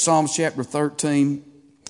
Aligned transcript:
Psalms 0.00 0.34
chapter 0.34 0.64
13 0.64 1.44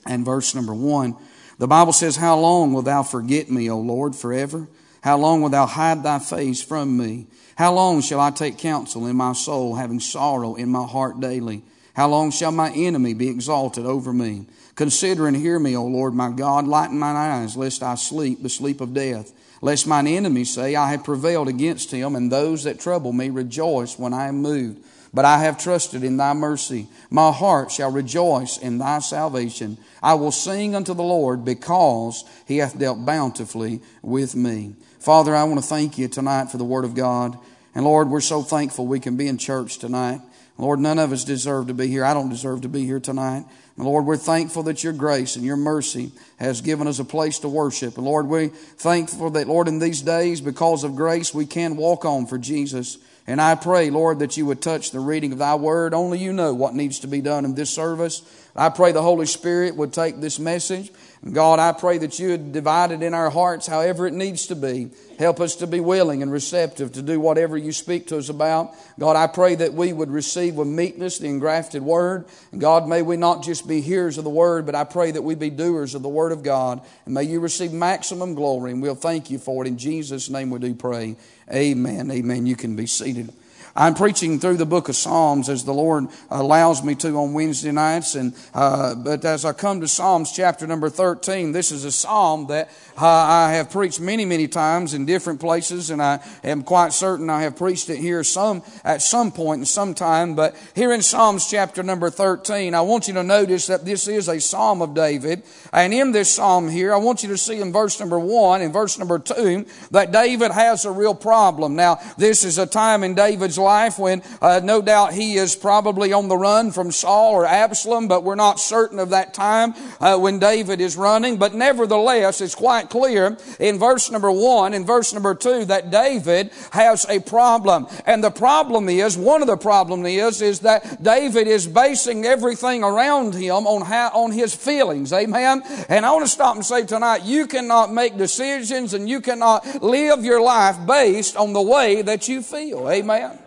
and 0.05 0.25
verse 0.25 0.53
number 0.55 0.75
1. 0.75 1.17
The 1.59 1.69
Bible 1.69 1.93
says, 1.93 2.17
How 2.17 2.37
long 2.37 2.73
wilt 2.73 2.87
thou 2.87 3.05
forget 3.05 3.49
me, 3.49 3.71
O 3.71 3.79
Lord, 3.79 4.17
forever? 4.17 4.69
How 5.01 5.17
long 5.17 5.41
wilt 5.43 5.53
thou 5.53 5.67
hide 5.67 6.03
thy 6.03 6.19
face 6.19 6.61
from 6.61 6.97
me? 6.97 7.29
How 7.55 7.73
long 7.73 8.01
shall 8.01 8.19
I 8.19 8.33
take 8.33 8.59
counsel 8.59 9.07
in 9.07 9.15
my 9.15 9.33
soul, 9.33 9.77
having 9.77 10.01
sorrow 10.01 10.57
in 10.57 10.71
my 10.71 10.85
heart 10.85 11.21
daily? 11.21 11.63
How 11.95 12.09
long 12.09 12.33
shall 12.33 12.51
my 12.51 12.73
enemy 12.73 13.15
be 13.15 13.29
exalted 13.29 13.87
over 13.87 14.13
me? 14.13 14.47
Consider 14.75 15.29
and 15.29 15.37
hear 15.37 15.61
me, 15.61 15.77
O 15.77 15.85
Lord 15.85 16.13
my 16.13 16.31
God. 16.31 16.67
Lighten 16.67 16.99
mine 16.99 17.15
eyes, 17.15 17.57
lest 17.57 17.83
I 17.83 17.95
sleep 17.95 18.43
the 18.43 18.49
sleep 18.49 18.81
of 18.81 18.93
death. 18.93 19.33
Lest 19.63 19.87
mine 19.87 20.09
enemies 20.09 20.53
say, 20.53 20.75
I 20.75 20.91
have 20.91 21.05
prevailed 21.05 21.47
against 21.47 21.93
him, 21.93 22.17
and 22.17 22.33
those 22.33 22.65
that 22.65 22.81
trouble 22.81 23.13
me 23.13 23.31
rejoice 23.31 23.99
when 23.99 24.13
I 24.13 24.27
am 24.27 24.43
moved. 24.43 24.83
But 25.13 25.25
I 25.25 25.39
have 25.39 25.59
trusted 25.59 26.05
in 26.05 26.17
thy 26.17 26.35
mercy. 26.35 26.87
My 27.11 27.33
heart 27.33 27.73
shall 27.73 27.91
rejoice 27.91 28.59
in 28.59 28.79
thy 28.79 29.01
salvation. 29.01 29.77
I 30.03 30.15
will 30.15 30.31
sing 30.31 30.75
unto 30.75 30.95
the 30.95 31.03
Lord 31.03 31.45
because 31.45 32.25
he 32.47 32.59
hath 32.59 32.79
dealt 32.79 33.05
bountifully 33.05 33.81
with 34.03 34.37
me. 34.37 34.77
Father, 35.01 35.35
I 35.35 35.45
want 35.45 35.61
to 35.61 35.67
thank 35.67 35.99
you 35.99 36.07
tonight 36.07 36.51
for 36.51 36.59
the 36.59 36.65
word 36.65 36.85
of 36.85 36.95
God. 36.95 37.37
And 37.75 37.85
Lord, 37.85 38.09
we're 38.09 38.21
so 38.21 38.43
thankful 38.43 38.87
we 38.87 39.01
can 39.01 39.17
be 39.17 39.27
in 39.27 39.39
church 39.39 39.79
tonight. 39.79 40.21
Lord, 40.59 40.79
none 40.79 40.99
of 40.99 41.11
us 41.11 41.25
deserve 41.25 41.69
to 41.69 41.75
be 41.75 41.87
here. 41.87 42.05
I 42.05 42.13
don't 42.13 42.29
deserve 42.29 42.61
to 42.63 42.69
be 42.69 42.85
here 42.85 43.01
tonight. 43.01 43.45
And 43.77 43.87
Lord, 43.87 44.05
we're 44.05 44.19
thankful 44.19 44.63
that 44.65 44.85
your 44.85 44.93
grace 44.93 45.37
and 45.37 45.45
your 45.45 45.57
mercy 45.57 46.13
has 46.39 46.61
given 46.61 46.87
us 46.87 46.99
a 46.99 47.05
place 47.05 47.39
to 47.39 47.49
worship. 47.49 47.97
And 47.97 48.05
Lord, 48.05 48.27
we're 48.27 48.49
thankful 48.49 49.31
that, 49.31 49.49
Lord, 49.49 49.69
in 49.69 49.79
these 49.79 50.03
days, 50.03 50.43
because 50.43 50.85
of 50.85 50.97
grace, 50.97 51.33
we 51.33 51.47
can 51.47 51.79
walk 51.79 52.05
on 52.05 52.27
for 52.27 52.37
Jesus. 52.37 52.99
And 53.31 53.41
I 53.41 53.55
pray, 53.55 53.91
Lord, 53.91 54.19
that 54.19 54.37
you 54.37 54.45
would 54.47 54.61
touch 54.61 54.91
the 54.91 54.99
reading 54.99 55.31
of 55.31 55.39
thy 55.39 55.55
word. 55.55 55.95
Only 55.95 56.19
you 56.19 56.33
know 56.33 56.53
what 56.53 56.75
needs 56.75 56.99
to 57.01 57.07
be 57.07 57.21
done 57.21 57.45
in 57.45 57.55
this 57.55 57.71
service. 57.71 58.23
I 58.57 58.71
pray 58.71 58.91
the 58.91 59.03
Holy 59.03 59.27
Spirit 59.27 59.77
would 59.77 59.93
take 59.93 60.21
this 60.21 60.41
message 60.41 60.91
God, 61.29 61.59
I 61.59 61.73
pray 61.73 61.99
that 61.99 62.19
you 62.19 62.31
would 62.31 62.53
divide 62.53 62.93
it 62.93 63.03
in 63.03 63.13
our 63.13 63.29
hearts 63.29 63.67
however 63.67 64.07
it 64.07 64.15
needs 64.15 64.47
to 64.47 64.57
be. 64.57 64.89
Help 65.19 65.39
us 65.39 65.57
to 65.57 65.67
be 65.67 65.79
willing 65.79 66.23
and 66.23 66.33
receptive 66.33 66.93
to 66.93 67.03
do 67.03 67.21
whatever 67.21 67.59
you 67.59 67.73
speak 67.73 68.07
to 68.07 68.17
us 68.17 68.31
about. 68.31 68.73
God, 68.99 69.17
I 69.17 69.27
pray 69.27 69.55
that 69.57 69.75
we 69.75 69.93
would 69.93 70.11
receive 70.11 70.55
with 70.55 70.67
meekness 70.67 71.19
the 71.19 71.29
engrafted 71.29 71.83
word. 71.83 72.25
And 72.53 72.61
God, 72.61 72.89
may 72.89 73.03
we 73.03 73.19
not 73.19 73.43
just 73.43 73.69
be 73.69 73.83
hearers 73.83 74.17
of 74.17 74.25
the 74.25 74.31
word, 74.31 74.65
but 74.65 74.75
I 74.75 74.85
pray 74.85 75.11
that 75.11 75.21
we 75.21 75.35
be 75.35 75.51
doers 75.51 75.95
of 75.95 76.01
the 76.01 76.09
word 76.09 76.33
of 76.33 76.43
God. 76.43 76.81
And 77.05 77.13
may 77.13 77.25
you 77.25 77.41
receive 77.41 77.71
maximum 77.71 78.35
glory. 78.35 78.73
And 78.73 78.81
we'll 78.81 78.95
thank 78.95 79.31
you 79.31 79.39
for 79.39 79.63
it. 79.63 79.69
In 79.69 79.77
Jesus' 79.77 80.31
name 80.31 80.49
we 80.49 80.59
do 80.59 80.75
pray. 80.75 81.17
Amen. 81.53 82.11
Amen. 82.11 82.47
You 82.47 82.57
can 82.57 82.77
be 82.77 82.87
seated. 82.87 83.33
I'm 83.77 83.95
preaching 83.95 84.41
through 84.41 84.57
the 84.57 84.67
book 84.67 84.89
of 84.89 84.97
Psalms 84.97 85.49
as 85.49 85.65
the 85.65 85.73
Lord 85.73 86.09
allows 86.29 86.83
me 86.83 86.95
to 86.97 87.17
on 87.17 87.33
Wednesday 87.33 87.71
nights. 87.71 88.17
And, 88.17 88.35
uh, 88.53 88.97
but 88.97 89.25
as 89.25 89.45
I 89.45 89.53
come 89.53 89.81
to 89.81 89.89
Psalms 89.89 90.33
chapter 90.33 90.67
number 90.67 90.91
13, 90.91 91.53
this 91.53 91.71
is 91.71 91.85
a 91.85 91.93
psalm 91.93 92.49
that 92.49 92.69
uh, 93.01 93.07
I 93.07 93.53
have 93.53 93.71
preached 93.71 94.01
many, 94.01 94.25
many 94.25 94.49
times 94.49 94.93
in 94.93 95.07
different 95.07 95.39
places. 95.39 95.91
And 95.91 96.03
I 96.03 96.21
am 96.43 96.63
quite 96.63 96.93
certain 96.93 97.31
I 97.31 97.43
have 97.43 97.57
preached 97.57 97.89
it 97.91 97.99
here 97.99 98.25
some, 98.25 98.63
at 98.85 99.03
some 99.03 99.31
point 99.31 99.61
in 99.61 99.67
some 99.67 99.95
time. 99.95 100.35
But 100.35 100.57
here 100.75 100.93
in 100.93 101.03
Psalms 101.03 101.49
chapter 101.49 101.83
number 101.83 102.11
13, 102.11 102.75
I 102.75 102.81
want 102.81 103.07
you 103.07 103.15
to 103.15 103.23
notice 103.23 103.69
that 103.69 103.85
this 103.85 104.09
is 104.09 104.29
a 104.29 104.41
psalm 104.41 104.83
of 104.83 104.95
David. 104.95 105.45
And 105.73 105.95
in 105.95 106.11
this 106.11 106.35
psalm 106.35 106.69
here, 106.69 106.93
I 106.93 106.97
want 106.97 107.23
you 107.23 107.29
to 107.29 107.39
see 107.39 107.61
in 107.61 107.73
verse 107.73 108.01
number 108.01 108.19
one 108.19 108.63
and 108.63 108.73
verse 108.73 108.99
number 108.99 109.21
two 109.21 109.65
that 109.93 110.11
David 110.11 110.51
has 110.51 110.85
a 110.85 110.91
real 110.91 111.15
problem. 111.15 111.77
Now, 111.77 112.01
this 112.19 112.45
is 112.45 112.59
a 112.59 112.67
time 112.67 113.05
in 113.05 113.15
David's 113.15 113.60
life 113.61 113.99
when 113.99 114.23
uh, 114.41 114.61
no 114.63 114.83
doubt 114.83 115.13
he 115.13 115.35
is 115.35 115.55
probably 115.55 116.13
on 116.13 116.29
the 116.29 116.37
run 116.37 116.73
from 116.73 116.91
Saul 116.91 117.33
or 117.33 117.47
Absalom, 117.47 118.09
but 118.09 118.25
we're 118.25 118.35
not 118.35 118.59
certain 118.59 118.99
of 118.99 119.11
that 119.11 119.35
time 119.35 119.75
uh, 120.01 120.19
when 120.19 120.39
David 120.39 120.81
is 120.81 120.97
running. 120.97 121.37
But 121.37 121.55
nevertheless, 121.55 122.41
it's 122.41 122.55
quite 122.55 122.91
clear 122.91 123.37
in 123.59 123.79
verse 123.79 124.11
number 124.11 124.31
one 124.31 124.75
in 124.75 124.85
verse 124.85 125.13
number 125.13 125.35
two 125.35 125.65
that 125.67 125.91
David 125.91 126.51
has 126.73 127.07
a 127.09 127.21
problem. 127.21 127.87
And 128.07 128.23
the 128.23 128.31
problem 128.31 128.89
is, 128.89 129.17
one 129.17 129.43
of 129.43 129.49
the 129.49 129.57
problems 129.57 130.09
is, 130.09 130.43
is 130.43 130.61
that 130.61 131.03
David 131.03 131.47
is 131.47 131.67
basing 131.67 132.25
everything 132.25 132.83
around 132.83 133.35
him 133.35 133.67
on 133.67 133.83
how, 133.83 134.09
on 134.15 134.33
his 134.33 134.55
feelings. 134.55 135.13
Amen. 135.13 135.63
And 135.89 136.07
I 136.07 136.13
want 136.13 136.25
to 136.25 136.31
stop 136.31 136.57
and 136.57 136.65
say 136.65 136.85
tonight, 136.85 137.25
you 137.25 137.47
cannot 137.47 137.93
make 137.93 138.17
decisions 138.17 138.95
and 138.95 139.09
you 139.09 139.21
cannot 139.21 139.83
live 139.83 140.25
your 140.25 140.41
life 140.41 140.77
based 140.87 141.37
on 141.37 141.53
the 141.53 141.63
way 141.63 142.03
that 142.03 142.29
you 142.29 142.43
feel. 142.43 142.91
Amen. 142.91 143.39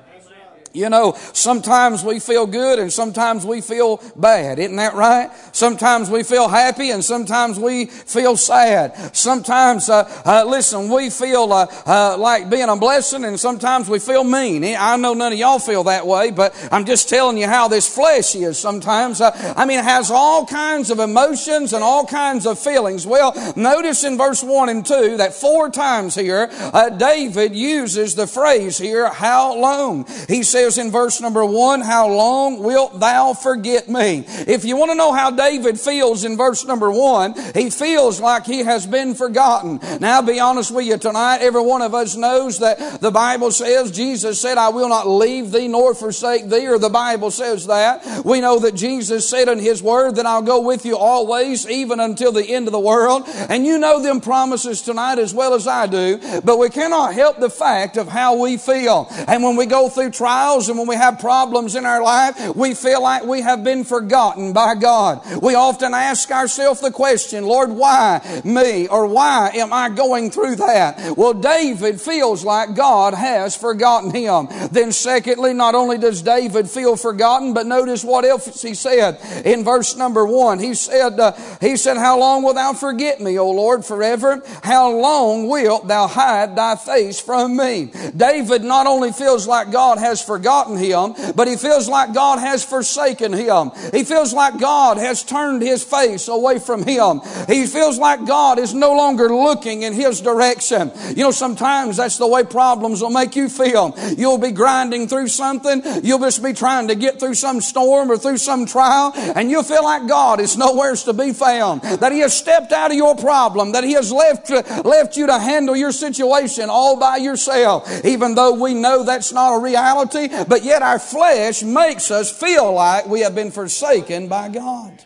You 0.73 0.89
know, 0.89 1.15
sometimes 1.33 2.03
we 2.03 2.19
feel 2.19 2.47
good 2.47 2.79
and 2.79 2.91
sometimes 2.91 3.45
we 3.45 3.61
feel 3.61 4.01
bad. 4.15 4.57
Isn't 4.57 4.77
that 4.77 4.95
right? 4.95 5.29
Sometimes 5.51 6.09
we 6.09 6.23
feel 6.23 6.47
happy 6.47 6.89
and 6.89 7.05
sometimes 7.05 7.59
we 7.59 7.85
feel 7.85 8.35
sad. 8.35 9.15
Sometimes, 9.15 9.87
uh, 9.87 10.09
uh, 10.25 10.43
listen, 10.47 10.89
we 10.89 11.11
feel 11.11 11.53
uh, 11.53 11.67
uh 11.85 12.17
like 12.17 12.49
being 12.49 12.69
a 12.69 12.75
blessing 12.75 13.23
and 13.23 13.39
sometimes 13.39 13.87
we 13.87 13.99
feel 13.99 14.23
mean. 14.23 14.63
I 14.63 14.97
know 14.97 15.13
none 15.13 15.31
of 15.31 15.37
y'all 15.37 15.59
feel 15.59 15.83
that 15.83 16.07
way, 16.07 16.31
but 16.31 16.55
I'm 16.71 16.85
just 16.85 17.07
telling 17.07 17.37
you 17.37 17.45
how 17.45 17.67
this 17.67 17.93
flesh 17.93 18.33
is 18.33 18.57
sometimes. 18.57 19.21
Uh, 19.21 19.53
I 19.55 19.65
mean, 19.65 19.77
it 19.77 19.85
has 19.85 20.09
all 20.09 20.43
kinds 20.43 20.89
of 20.89 20.97
emotions 20.97 21.73
and 21.73 21.83
all 21.83 22.03
kinds 22.03 22.47
of 22.47 22.57
feelings. 22.57 23.05
Well, 23.05 23.53
notice 23.55 24.03
in 24.03 24.17
verse 24.17 24.41
1 24.41 24.69
and 24.69 24.83
2 24.83 25.17
that 25.17 25.35
four 25.35 25.69
times 25.69 26.15
here, 26.15 26.49
uh, 26.51 26.89
David 26.89 27.55
uses 27.55 28.15
the 28.15 28.25
phrase 28.25 28.79
here, 28.79 29.07
how 29.13 29.55
long? 29.55 30.07
He 30.27 30.41
says, 30.41 30.62
says 30.63 30.77
in 30.77 30.91
verse 30.91 31.19
number 31.19 31.45
one, 31.45 31.81
How 31.81 32.07
long 32.07 32.63
wilt 32.63 32.99
thou 32.99 33.33
forget 33.33 33.89
me? 33.89 34.23
If 34.47 34.63
you 34.63 34.77
want 34.77 34.91
to 34.91 34.95
know 34.95 35.11
how 35.11 35.29
David 35.29 35.77
feels 35.77 36.23
in 36.23 36.37
verse 36.37 36.65
number 36.65 36.89
one, 36.89 37.33
he 37.53 37.69
feels 37.69 38.21
like 38.21 38.45
he 38.45 38.59
has 38.59 38.87
been 38.87 39.13
forgotten. 39.13 39.79
Now, 39.99 40.15
I'll 40.15 40.21
be 40.21 40.39
honest 40.39 40.71
with 40.71 40.85
you 40.85 40.97
tonight, 40.97 41.39
every 41.41 41.61
one 41.61 41.81
of 41.81 41.93
us 41.93 42.15
knows 42.15 42.59
that 42.59 43.01
the 43.01 43.11
Bible 43.11 43.51
says, 43.51 43.91
Jesus 43.91 44.39
said, 44.39 44.57
I 44.57 44.69
will 44.69 44.87
not 44.87 45.05
leave 45.05 45.51
thee 45.51 45.67
nor 45.67 45.93
forsake 45.93 46.47
thee, 46.49 46.67
or 46.67 46.79
the 46.79 46.89
Bible 46.89 47.29
says 47.29 47.67
that. 47.67 48.23
We 48.23 48.39
know 48.39 48.59
that 48.59 48.75
Jesus 48.75 49.27
said 49.27 49.49
in 49.49 49.59
his 49.59 49.83
word 49.83 50.15
that 50.15 50.25
I'll 50.25 50.41
go 50.41 50.61
with 50.61 50.85
you 50.85 50.97
always, 50.97 51.69
even 51.69 51.99
until 51.99 52.31
the 52.31 52.45
end 52.45 52.67
of 52.67 52.71
the 52.71 52.79
world. 52.79 53.23
And 53.27 53.65
you 53.65 53.77
know 53.77 54.01
them 54.01 54.21
promises 54.21 54.81
tonight 54.81 55.19
as 55.19 55.33
well 55.33 55.55
as 55.55 55.67
I 55.67 55.87
do, 55.87 56.19
but 56.43 56.57
we 56.57 56.69
cannot 56.69 57.13
help 57.13 57.39
the 57.39 57.49
fact 57.49 57.97
of 57.97 58.07
how 58.07 58.41
we 58.41 58.55
feel. 58.55 59.07
And 59.27 59.43
when 59.43 59.57
we 59.57 59.65
go 59.65 59.89
through 59.89 60.11
trials, 60.11 60.52
and 60.53 60.77
when 60.77 60.87
we 60.87 60.95
have 60.95 61.19
problems 61.19 61.75
in 61.75 61.85
our 61.85 62.01
life, 62.01 62.55
we 62.55 62.75
feel 62.75 63.01
like 63.01 63.23
we 63.23 63.41
have 63.41 63.63
been 63.63 63.83
forgotten 63.83 64.53
by 64.53 64.75
God. 64.75 65.21
We 65.41 65.55
often 65.55 65.93
ask 65.93 66.29
ourselves 66.29 66.79
the 66.79 66.91
question, 66.91 67.45
Lord, 67.45 67.71
why 67.71 68.41
me? 68.45 68.87
Or 68.87 69.07
why 69.07 69.49
am 69.55 69.73
I 69.73 69.89
going 69.89 70.29
through 70.29 70.57
that? 70.57 71.17
Well, 71.17 71.33
David 71.33 71.99
feels 71.99 72.45
like 72.45 72.75
God 72.75 73.15
has 73.15 73.55
forgotten 73.57 74.11
him. 74.11 74.47
Then 74.71 74.91
secondly, 74.91 75.53
not 75.53 75.73
only 75.73 75.97
does 75.97 76.21
David 76.21 76.69
feel 76.69 76.95
forgotten, 76.95 77.53
but 77.53 77.65
notice 77.65 78.03
what 78.03 78.23
else 78.23 78.61
he 78.61 78.75
said 78.75 79.19
in 79.43 79.63
verse 79.63 79.95
number 79.95 80.25
one. 80.25 80.59
He 80.59 80.75
said, 80.75 81.19
uh, 81.19 81.33
he 81.59 81.77
said, 81.77 81.97
how 81.97 82.19
long 82.19 82.43
wilt 82.43 82.55
thou 82.55 82.73
forget 82.73 83.19
me, 83.19 83.39
O 83.39 83.49
Lord, 83.49 83.83
forever? 83.83 84.41
How 84.61 84.91
long 84.91 85.47
wilt 85.49 85.87
thou 85.87 86.07
hide 86.07 86.55
thy 86.55 86.75
face 86.75 87.19
from 87.19 87.57
me? 87.57 87.91
David 88.15 88.63
not 88.63 88.85
only 88.85 89.11
feels 89.11 89.47
like 89.47 89.71
God 89.71 89.97
has 89.97 90.21
forgotten 90.21 90.42
forgotten 90.43 90.75
him, 90.75 91.15
but 91.37 91.47
he 91.47 91.55
feels 91.55 91.87
like 91.87 92.13
God 92.13 92.37
has 92.37 92.65
forsaken 92.65 93.31
him. 93.31 93.71
He 93.93 94.03
feels 94.03 94.33
like 94.33 94.59
God 94.59 94.97
has 94.97 95.23
turned 95.23 95.61
his 95.61 95.85
face 95.85 96.27
away 96.27 96.59
from 96.59 96.83
him. 96.83 97.21
He 97.47 97.65
feels 97.65 97.97
like 97.97 98.25
God 98.25 98.59
is 98.59 98.73
no 98.73 98.91
longer 98.93 99.33
looking 99.33 99.83
in 99.83 99.93
his 99.93 100.19
direction. 100.19 100.91
You 101.15 101.23
know, 101.23 101.31
sometimes 101.31 101.95
that's 101.95 102.17
the 102.17 102.27
way 102.27 102.43
problems 102.43 103.01
will 103.01 103.09
make 103.09 103.37
you 103.37 103.47
feel. 103.47 103.95
You'll 104.17 104.37
be 104.37 104.51
grinding 104.51 105.07
through 105.07 105.29
something. 105.29 105.81
You'll 106.03 106.19
just 106.19 106.43
be 106.43 106.51
trying 106.51 106.89
to 106.89 106.95
get 106.95 107.21
through 107.21 107.35
some 107.35 107.61
storm 107.61 108.11
or 108.11 108.17
through 108.17 108.39
some 108.39 108.65
trial, 108.65 109.13
and 109.15 109.49
you'll 109.49 109.63
feel 109.63 109.85
like 109.85 110.09
God 110.09 110.41
is 110.41 110.57
nowhere 110.57 110.93
to 110.93 111.13
be 111.13 111.31
found. 111.31 111.83
That 111.83 112.11
He 112.11 112.19
has 112.19 112.35
stepped 112.35 112.73
out 112.73 112.91
of 112.91 112.97
your 112.97 113.15
problem. 113.15 113.71
That 113.71 113.85
He 113.85 113.93
has 113.93 114.11
left, 114.11 114.49
left 114.49 115.15
you 115.15 115.27
to 115.27 115.39
handle 115.39 115.77
your 115.77 115.93
situation 115.93 116.69
all 116.69 116.99
by 116.99 117.15
yourself. 117.15 117.89
Even 118.03 118.35
though 118.35 118.53
we 118.53 118.73
know 118.73 119.03
that's 119.03 119.31
not 119.31 119.55
a 119.55 119.59
reality, 119.59 120.32
but 120.47 120.63
yet 120.63 120.81
our 120.81 120.99
flesh 120.99 121.63
makes 121.63 122.11
us 122.11 122.31
feel 122.31 122.73
like 122.73 123.07
we 123.07 123.21
have 123.21 123.35
been 123.35 123.51
forsaken 123.51 124.27
by 124.27 124.49
God. 124.49 125.03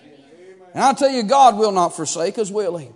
And 0.74 0.83
I'll 0.83 0.95
tell 0.95 1.09
you, 1.09 1.24
God 1.24 1.57
will 1.57 1.71
not 1.71 1.95
forsake 1.95 2.38
us, 2.38 2.51
will 2.51 2.77
He? 2.77 2.89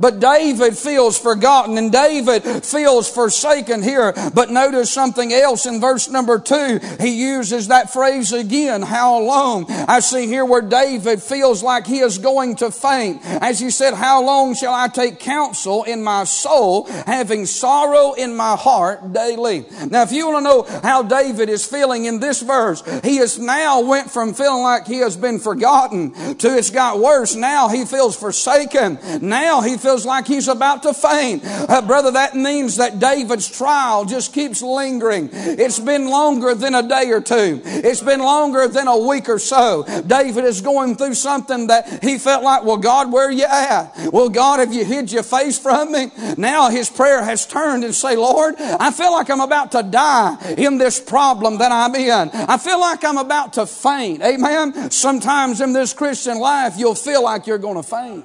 But 0.00 0.20
David 0.20 0.76
feels 0.76 1.18
forgotten 1.18 1.78
and 1.78 1.92
David 1.92 2.42
feels 2.64 3.08
forsaken 3.08 3.82
here. 3.82 4.12
But 4.34 4.50
notice 4.50 4.90
something 4.90 5.32
else 5.32 5.66
in 5.66 5.80
verse 5.80 6.08
number 6.10 6.38
two. 6.38 6.80
He 7.00 7.20
uses 7.20 7.68
that 7.68 7.92
phrase 7.92 8.32
again, 8.32 8.82
how 8.82 9.20
long? 9.20 9.66
I 9.70 10.00
see 10.00 10.26
here 10.26 10.44
where 10.44 10.62
David 10.62 11.22
feels 11.22 11.62
like 11.62 11.86
he 11.86 12.00
is 12.00 12.18
going 12.18 12.56
to 12.56 12.70
faint. 12.70 13.20
As 13.24 13.60
he 13.60 13.70
said, 13.70 13.94
how 13.94 14.24
long 14.24 14.54
shall 14.54 14.74
I 14.74 14.88
take 14.88 15.20
counsel 15.20 15.84
in 15.84 16.02
my 16.02 16.24
soul, 16.24 16.86
having 17.06 17.46
sorrow 17.46 18.12
in 18.12 18.36
my 18.36 18.56
heart 18.56 19.12
daily? 19.12 19.66
Now, 19.90 20.02
if 20.02 20.12
you 20.12 20.26
want 20.28 20.38
to 20.38 20.50
know 20.50 20.80
how 20.82 21.02
David 21.02 21.48
is 21.48 21.64
feeling 21.64 22.06
in 22.06 22.20
this 22.20 22.42
verse, 22.42 22.82
he 23.04 23.16
has 23.16 23.38
now 23.38 23.80
went 23.82 24.10
from 24.10 24.34
feeling 24.34 24.62
like 24.62 24.86
he 24.86 24.98
has 24.98 25.16
been 25.16 25.38
forgotten 25.38 26.12
to 26.38 26.56
it's 26.56 26.70
got 26.70 26.98
worse. 26.98 27.34
Now 27.34 27.68
he 27.68 27.84
feels 27.84 28.16
forsaken. 28.16 28.98
Now 29.20 29.60
he 29.60 29.75
feels 29.78 30.06
like 30.06 30.26
he's 30.26 30.48
about 30.48 30.82
to 30.82 30.94
faint. 30.94 31.42
Uh, 31.44 31.82
brother, 31.82 32.12
that 32.12 32.34
means 32.34 32.76
that 32.76 32.98
David's 32.98 33.48
trial 33.50 34.04
just 34.04 34.32
keeps 34.32 34.62
lingering. 34.62 35.30
It's 35.32 35.78
been 35.78 36.08
longer 36.08 36.54
than 36.54 36.74
a 36.74 36.86
day 36.86 37.10
or 37.10 37.20
two. 37.20 37.60
It's 37.64 38.02
been 38.02 38.20
longer 38.20 38.68
than 38.68 38.88
a 38.88 38.98
week 38.98 39.28
or 39.28 39.38
so. 39.38 39.84
David 40.06 40.44
is 40.44 40.60
going 40.60 40.96
through 40.96 41.14
something 41.14 41.68
that 41.68 42.02
he 42.02 42.18
felt 42.18 42.42
like, 42.42 42.64
well, 42.64 42.76
God, 42.76 43.12
where 43.12 43.28
are 43.28 43.32
you 43.32 43.46
at? 43.46 43.92
Well, 44.12 44.28
God, 44.28 44.60
have 44.60 44.72
you 44.72 44.84
hid 44.84 45.12
your 45.12 45.22
face 45.22 45.58
from 45.58 45.92
me? 45.92 46.10
Now 46.36 46.70
his 46.70 46.90
prayer 46.90 47.22
has 47.22 47.46
turned 47.46 47.84
and 47.84 47.94
say, 47.94 48.16
Lord, 48.16 48.54
I 48.58 48.90
feel 48.90 49.12
like 49.12 49.30
I'm 49.30 49.40
about 49.40 49.72
to 49.72 49.82
die 49.82 50.54
in 50.56 50.78
this 50.78 51.00
problem 51.00 51.58
that 51.58 51.72
I'm 51.72 51.94
in. 51.94 52.30
I 52.32 52.58
feel 52.58 52.80
like 52.80 53.04
I'm 53.04 53.18
about 53.18 53.54
to 53.54 53.66
faint. 53.66 54.22
Amen. 54.22 54.90
Sometimes 54.90 55.60
in 55.60 55.72
this 55.72 55.92
Christian 55.92 56.38
life, 56.38 56.74
you'll 56.76 56.94
feel 56.94 57.22
like 57.22 57.46
you're 57.46 57.58
going 57.58 57.76
to 57.76 57.82
faint. 57.82 58.24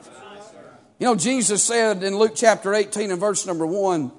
You 1.01 1.07
know, 1.07 1.15
Jesus 1.15 1.63
said 1.63 2.03
in 2.03 2.15
Luke 2.15 2.33
chapter 2.35 2.75
18 2.75 3.09
and 3.09 3.19
verse 3.19 3.47
number 3.47 3.65
1 3.65 4.11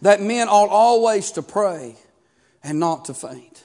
that 0.00 0.22
men 0.22 0.48
ought 0.48 0.70
always 0.70 1.32
to 1.32 1.42
pray 1.42 1.96
and 2.64 2.80
not 2.80 3.04
to 3.04 3.14
faint. 3.14 3.62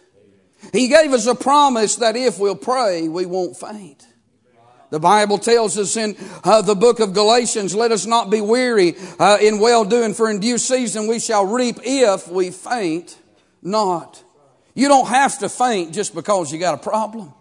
He 0.73 0.89
gave 0.89 1.13
us 1.13 1.25
a 1.25 1.35
promise 1.35 1.95
that 1.95 2.17
if 2.17 2.39
we'll 2.39 2.57
pray, 2.57 3.07
we 3.07 3.25
won't 3.25 3.55
faint. 3.55 4.05
The 4.89 4.99
Bible 4.99 5.37
tells 5.37 5.77
us 5.77 5.95
in 5.95 6.17
uh, 6.43 6.61
the 6.61 6.75
book 6.75 6.99
of 6.99 7.13
Galatians, 7.13 7.73
let 7.75 7.93
us 7.93 8.05
not 8.05 8.29
be 8.29 8.41
weary 8.41 8.95
uh, 9.19 9.37
in 9.39 9.59
well 9.59 9.85
doing, 9.85 10.13
for 10.13 10.29
in 10.29 10.41
due 10.41 10.57
season 10.57 11.07
we 11.07 11.19
shall 11.19 11.45
reap 11.45 11.77
if 11.81 12.27
we 12.27 12.51
faint 12.51 13.17
not. 13.61 14.21
You 14.75 14.89
don't 14.89 15.07
have 15.07 15.39
to 15.39 15.47
faint 15.47 15.93
just 15.93 16.13
because 16.13 16.51
you 16.51 16.59
got 16.59 16.73
a 16.73 16.83
problem. 16.83 17.33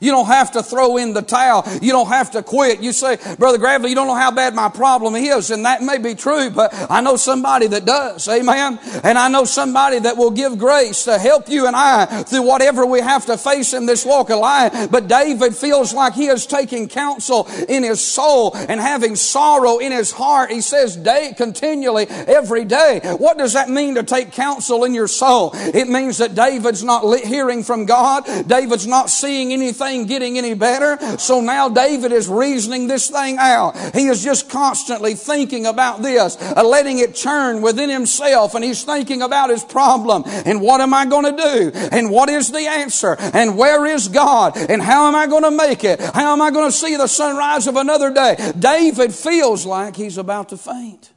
You 0.00 0.10
don't 0.10 0.26
have 0.26 0.52
to 0.52 0.62
throw 0.62 0.96
in 0.96 1.12
the 1.12 1.22
towel. 1.22 1.64
You 1.80 1.92
don't 1.92 2.08
have 2.08 2.30
to 2.32 2.42
quit. 2.42 2.82
You 2.82 2.92
say, 2.92 3.18
Brother 3.38 3.58
Gravely, 3.58 3.90
you 3.90 3.94
don't 3.94 4.06
know 4.06 4.14
how 4.14 4.30
bad 4.30 4.54
my 4.54 4.68
problem 4.68 5.14
is. 5.14 5.50
And 5.50 5.64
that 5.64 5.82
may 5.82 5.98
be 5.98 6.14
true, 6.14 6.50
but 6.50 6.74
I 6.90 7.00
know 7.00 7.16
somebody 7.16 7.66
that 7.68 7.84
does. 7.84 8.28
Amen. 8.28 8.78
And 9.02 9.18
I 9.18 9.28
know 9.28 9.44
somebody 9.44 9.98
that 10.00 10.16
will 10.16 10.30
give 10.30 10.58
grace 10.58 11.04
to 11.04 11.18
help 11.18 11.48
you 11.48 11.66
and 11.66 11.74
I 11.74 12.22
through 12.24 12.42
whatever 12.42 12.84
we 12.84 13.00
have 13.00 13.26
to 13.26 13.38
face 13.38 13.72
in 13.72 13.86
this 13.86 14.04
walk 14.04 14.30
of 14.30 14.38
life. 14.38 14.90
But 14.90 15.08
David 15.08 15.54
feels 15.54 15.94
like 15.94 16.14
he 16.14 16.26
is 16.26 16.46
taking 16.46 16.88
counsel 16.88 17.46
in 17.68 17.82
his 17.82 18.00
soul 18.00 18.54
and 18.54 18.80
having 18.80 19.16
sorrow 19.16 19.78
in 19.78 19.92
his 19.92 20.12
heart. 20.12 20.50
He 20.50 20.60
says 20.60 20.96
day 20.96 21.32
continually 21.36 22.06
every 22.08 22.64
day. 22.64 23.00
What 23.18 23.38
does 23.38 23.54
that 23.54 23.68
mean 23.68 23.94
to 23.94 24.02
take 24.02 24.32
counsel 24.32 24.84
in 24.84 24.94
your 24.94 25.08
soul? 25.08 25.50
It 25.54 25.88
means 25.88 26.18
that 26.18 26.34
David's 26.34 26.84
not 26.84 27.02
hearing 27.20 27.62
from 27.62 27.86
God. 27.86 28.24
David's 28.46 28.86
not 28.86 29.10
seeing 29.10 29.52
anything 29.52 29.75
thing 29.76 30.06
getting 30.06 30.38
any 30.38 30.54
better. 30.54 31.18
So 31.18 31.40
now 31.40 31.68
David 31.68 32.12
is 32.12 32.28
reasoning 32.28 32.86
this 32.86 33.08
thing 33.08 33.36
out. 33.38 33.76
He 33.94 34.06
is 34.06 34.22
just 34.22 34.48
constantly 34.48 35.14
thinking 35.14 35.66
about 35.66 36.02
this, 36.02 36.36
uh, 36.40 36.62
letting 36.64 36.98
it 36.98 37.14
churn 37.14 37.62
within 37.62 37.90
himself, 37.90 38.54
and 38.54 38.64
he's 38.64 38.84
thinking 38.84 39.22
about 39.22 39.50
his 39.50 39.64
problem 39.64 40.24
and 40.26 40.60
what 40.60 40.80
am 40.80 40.94
I 40.94 41.06
going 41.06 41.36
to 41.36 41.42
do 41.42 41.70
and 41.92 42.10
what 42.10 42.28
is 42.28 42.50
the 42.50 42.66
answer 42.66 43.16
and 43.18 43.56
where 43.56 43.86
is 43.86 44.08
God 44.08 44.56
and 44.56 44.82
how 44.82 45.08
am 45.08 45.14
I 45.14 45.26
going 45.26 45.44
to 45.44 45.50
make 45.50 45.84
it? 45.84 46.00
How 46.00 46.32
am 46.32 46.42
I 46.42 46.50
going 46.50 46.70
to 46.70 46.76
see 46.76 46.96
the 46.96 47.06
sunrise 47.06 47.66
of 47.66 47.76
another 47.76 48.12
day? 48.12 48.52
David 48.58 49.14
feels 49.14 49.66
like 49.66 49.96
he's 49.96 50.18
about 50.18 50.50
to 50.50 50.56
faint. 50.56 51.12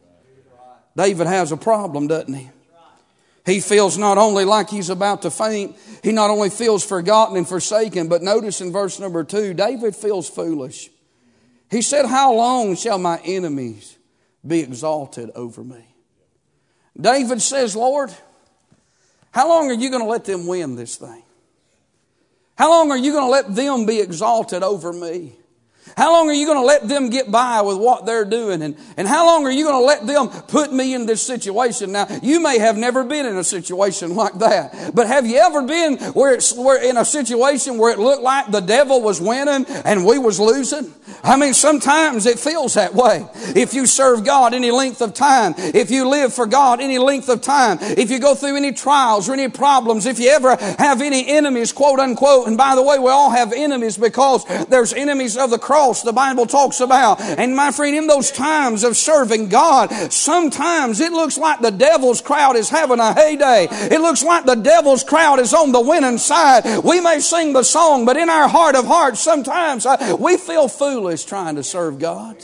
David 0.96 1.28
has 1.28 1.52
a 1.52 1.58
problem, 1.58 2.08
doesn't 2.08 2.34
he? 2.34 2.50
He 3.46 3.60
feels 3.60 3.98
not 3.98 4.18
only 4.18 4.46
like 4.46 4.70
he's 4.70 4.90
about 4.90 5.24
to 5.24 5.32
faint, 5.32 5.76
he 6.04 6.12
not 6.12 6.30
only 6.30 6.50
feels 6.50 6.86
forgotten 6.86 7.38
and 7.38 7.48
forsaken, 7.48 8.08
but 8.08 8.22
notice 8.22 8.62
in 8.62 8.72
verse 8.72 9.00
number 9.00 9.24
two, 9.24 9.54
David 9.54 9.96
feels 9.96 10.30
foolish. 10.30 10.90
He 11.70 11.82
said, 11.82 12.06
How 12.06 12.34
long 12.34 12.76
shall 12.76 12.98
my 12.98 13.20
enemies 13.24 13.98
be 14.46 14.60
exalted 14.60 15.32
over 15.36 15.64
me? 15.64 15.86
David 17.00 17.42
says, 17.42 17.76
Lord, 17.76 18.12
how 19.32 19.48
long 19.48 19.70
are 19.70 19.76
you 19.76 19.90
going 19.90 20.02
to 20.02 20.10
let 20.10 20.26
them 20.26 20.48
win 20.48 20.76
this 20.76 20.96
thing? 20.98 21.24
How 22.56 22.70
long 22.70 22.92
are 22.92 22.98
you 22.98 23.14
going 23.14 23.26
to 23.26 23.32
let 23.32 23.56
them 23.56 23.86
be 23.86 24.02
exalted 24.02 24.64
over 24.64 24.92
me? 24.92 25.34
How 25.98 26.14
long 26.14 26.30
are 26.30 26.34
you 26.34 26.46
going 26.46 26.58
to 26.58 26.66
let 26.66 26.88
them 26.88 27.10
get 27.10 27.32
by 27.32 27.62
with 27.62 27.78
what 27.78 28.06
they're 28.06 28.26
doing? 28.26 28.62
And, 28.62 28.78
and 28.98 29.08
how 29.08 29.26
long 29.26 29.46
are 29.46 29.52
you 29.52 29.66
going 29.66 29.82
to 29.82 29.86
let 29.86 30.06
them 30.06 30.30
put 30.44 30.72
me 30.72 30.94
in 30.94 31.06
this 31.06 31.22
situation? 31.22 31.92
Now, 31.92 32.08
you 32.22 32.40
may 32.40 32.60
have 32.60 32.78
never 32.78 33.04
been 33.04 33.26
in 33.26 33.38
a 33.38 33.44
situation 33.44 34.16
like 34.16 34.36
that, 34.40 34.92
but 34.94 35.08
have 35.08 35.26
you 35.26 35.38
ever 35.38 35.62
been 35.64 35.98
where 36.14 36.34
it's 36.34 36.56
where 36.56 36.82
in 36.82 36.98
a 36.98 37.06
situation 37.06 37.78
where 37.78 37.92
it 37.92 38.00
looked 38.00 38.24
like 38.24 38.52
the 38.52 38.60
devil 38.60 39.02
was 39.02 39.20
winning 39.20 39.66
and 39.86 40.06
we 40.06 40.20
was 40.20 40.40
losing? 40.40 40.94
I 41.24 41.38
mean, 41.38 41.54
sometimes 41.54 42.26
it 42.26 42.40
feels 42.40 42.76
that 42.76 42.94
way. 42.94 43.26
If 43.56 43.74
you 43.74 43.86
serve 43.86 44.24
God 44.24 44.54
any 44.54 44.72
length 44.72 45.02
of 45.02 45.14
time, 45.14 45.54
if 45.58 45.92
you 45.92 46.08
live 46.08 46.34
for 46.34 46.46
God 46.46 46.80
any 46.80 46.98
length 46.98 47.30
of 47.30 47.42
time, 47.42 47.78
if 47.82 48.10
you 48.10 48.20
go 48.20 48.36
through 48.36 48.56
any 48.56 48.72
trials 48.72 49.28
or 49.28 49.34
any 49.34 49.50
problems, 49.50 50.06
if 50.06 50.20
you 50.20 50.30
ever 50.30 50.56
have 50.56 51.02
any 51.02 51.28
enemies, 51.28 51.72
quote 51.72 52.00
unquote, 52.00 52.48
and 52.48 52.58
by 52.58 52.76
the 52.76 52.84
way, 52.84 53.00
we 53.00 53.10
all 53.10 53.32
have 53.32 53.54
enemies 53.54 53.98
because 53.98 54.46
there's 54.68 54.94
enemies 54.94 55.36
of 55.36 55.50
the 55.50 55.60
cross 55.70 56.02
the 56.02 56.12
Bible 56.12 56.48
talks 56.48 56.80
about. 56.80 57.22
And 57.22 57.56
my 57.56 57.72
friend, 57.72 57.96
in 57.96 58.08
those 58.08 58.32
times 58.32 58.84
of 58.84 58.98
serving 58.98 59.50
God, 59.50 59.92
sometimes 60.12 61.00
it 61.00 61.12
looks 61.12 61.38
like 61.38 61.60
the 61.60 61.70
devil's 61.70 62.22
crowd 62.22 62.56
is 62.56 62.72
having 62.72 63.00
a 63.00 63.14
heyday. 63.14 63.68
It 63.70 64.02
looks 64.02 64.24
like 64.24 64.46
the 64.46 64.56
devil's 64.56 65.04
crowd 65.04 65.40
is 65.40 65.54
on 65.54 65.72
the 65.72 65.80
winning 65.80 66.18
side. 66.18 66.84
We 66.84 67.02
may 67.02 67.20
sing 67.20 67.54
the 67.54 67.62
song, 67.62 68.04
but 68.06 68.18
in 68.18 68.32
our 68.32 68.48
heart 68.48 68.74
of 68.74 68.88
hearts, 68.88 69.20
sometimes 69.20 69.86
uh, 69.86 70.18
we 70.20 70.38
feel 70.38 70.68
foolish 70.68 71.26
trying 71.26 71.56
to 71.58 71.64
serve 71.64 72.00
God. 72.00 72.44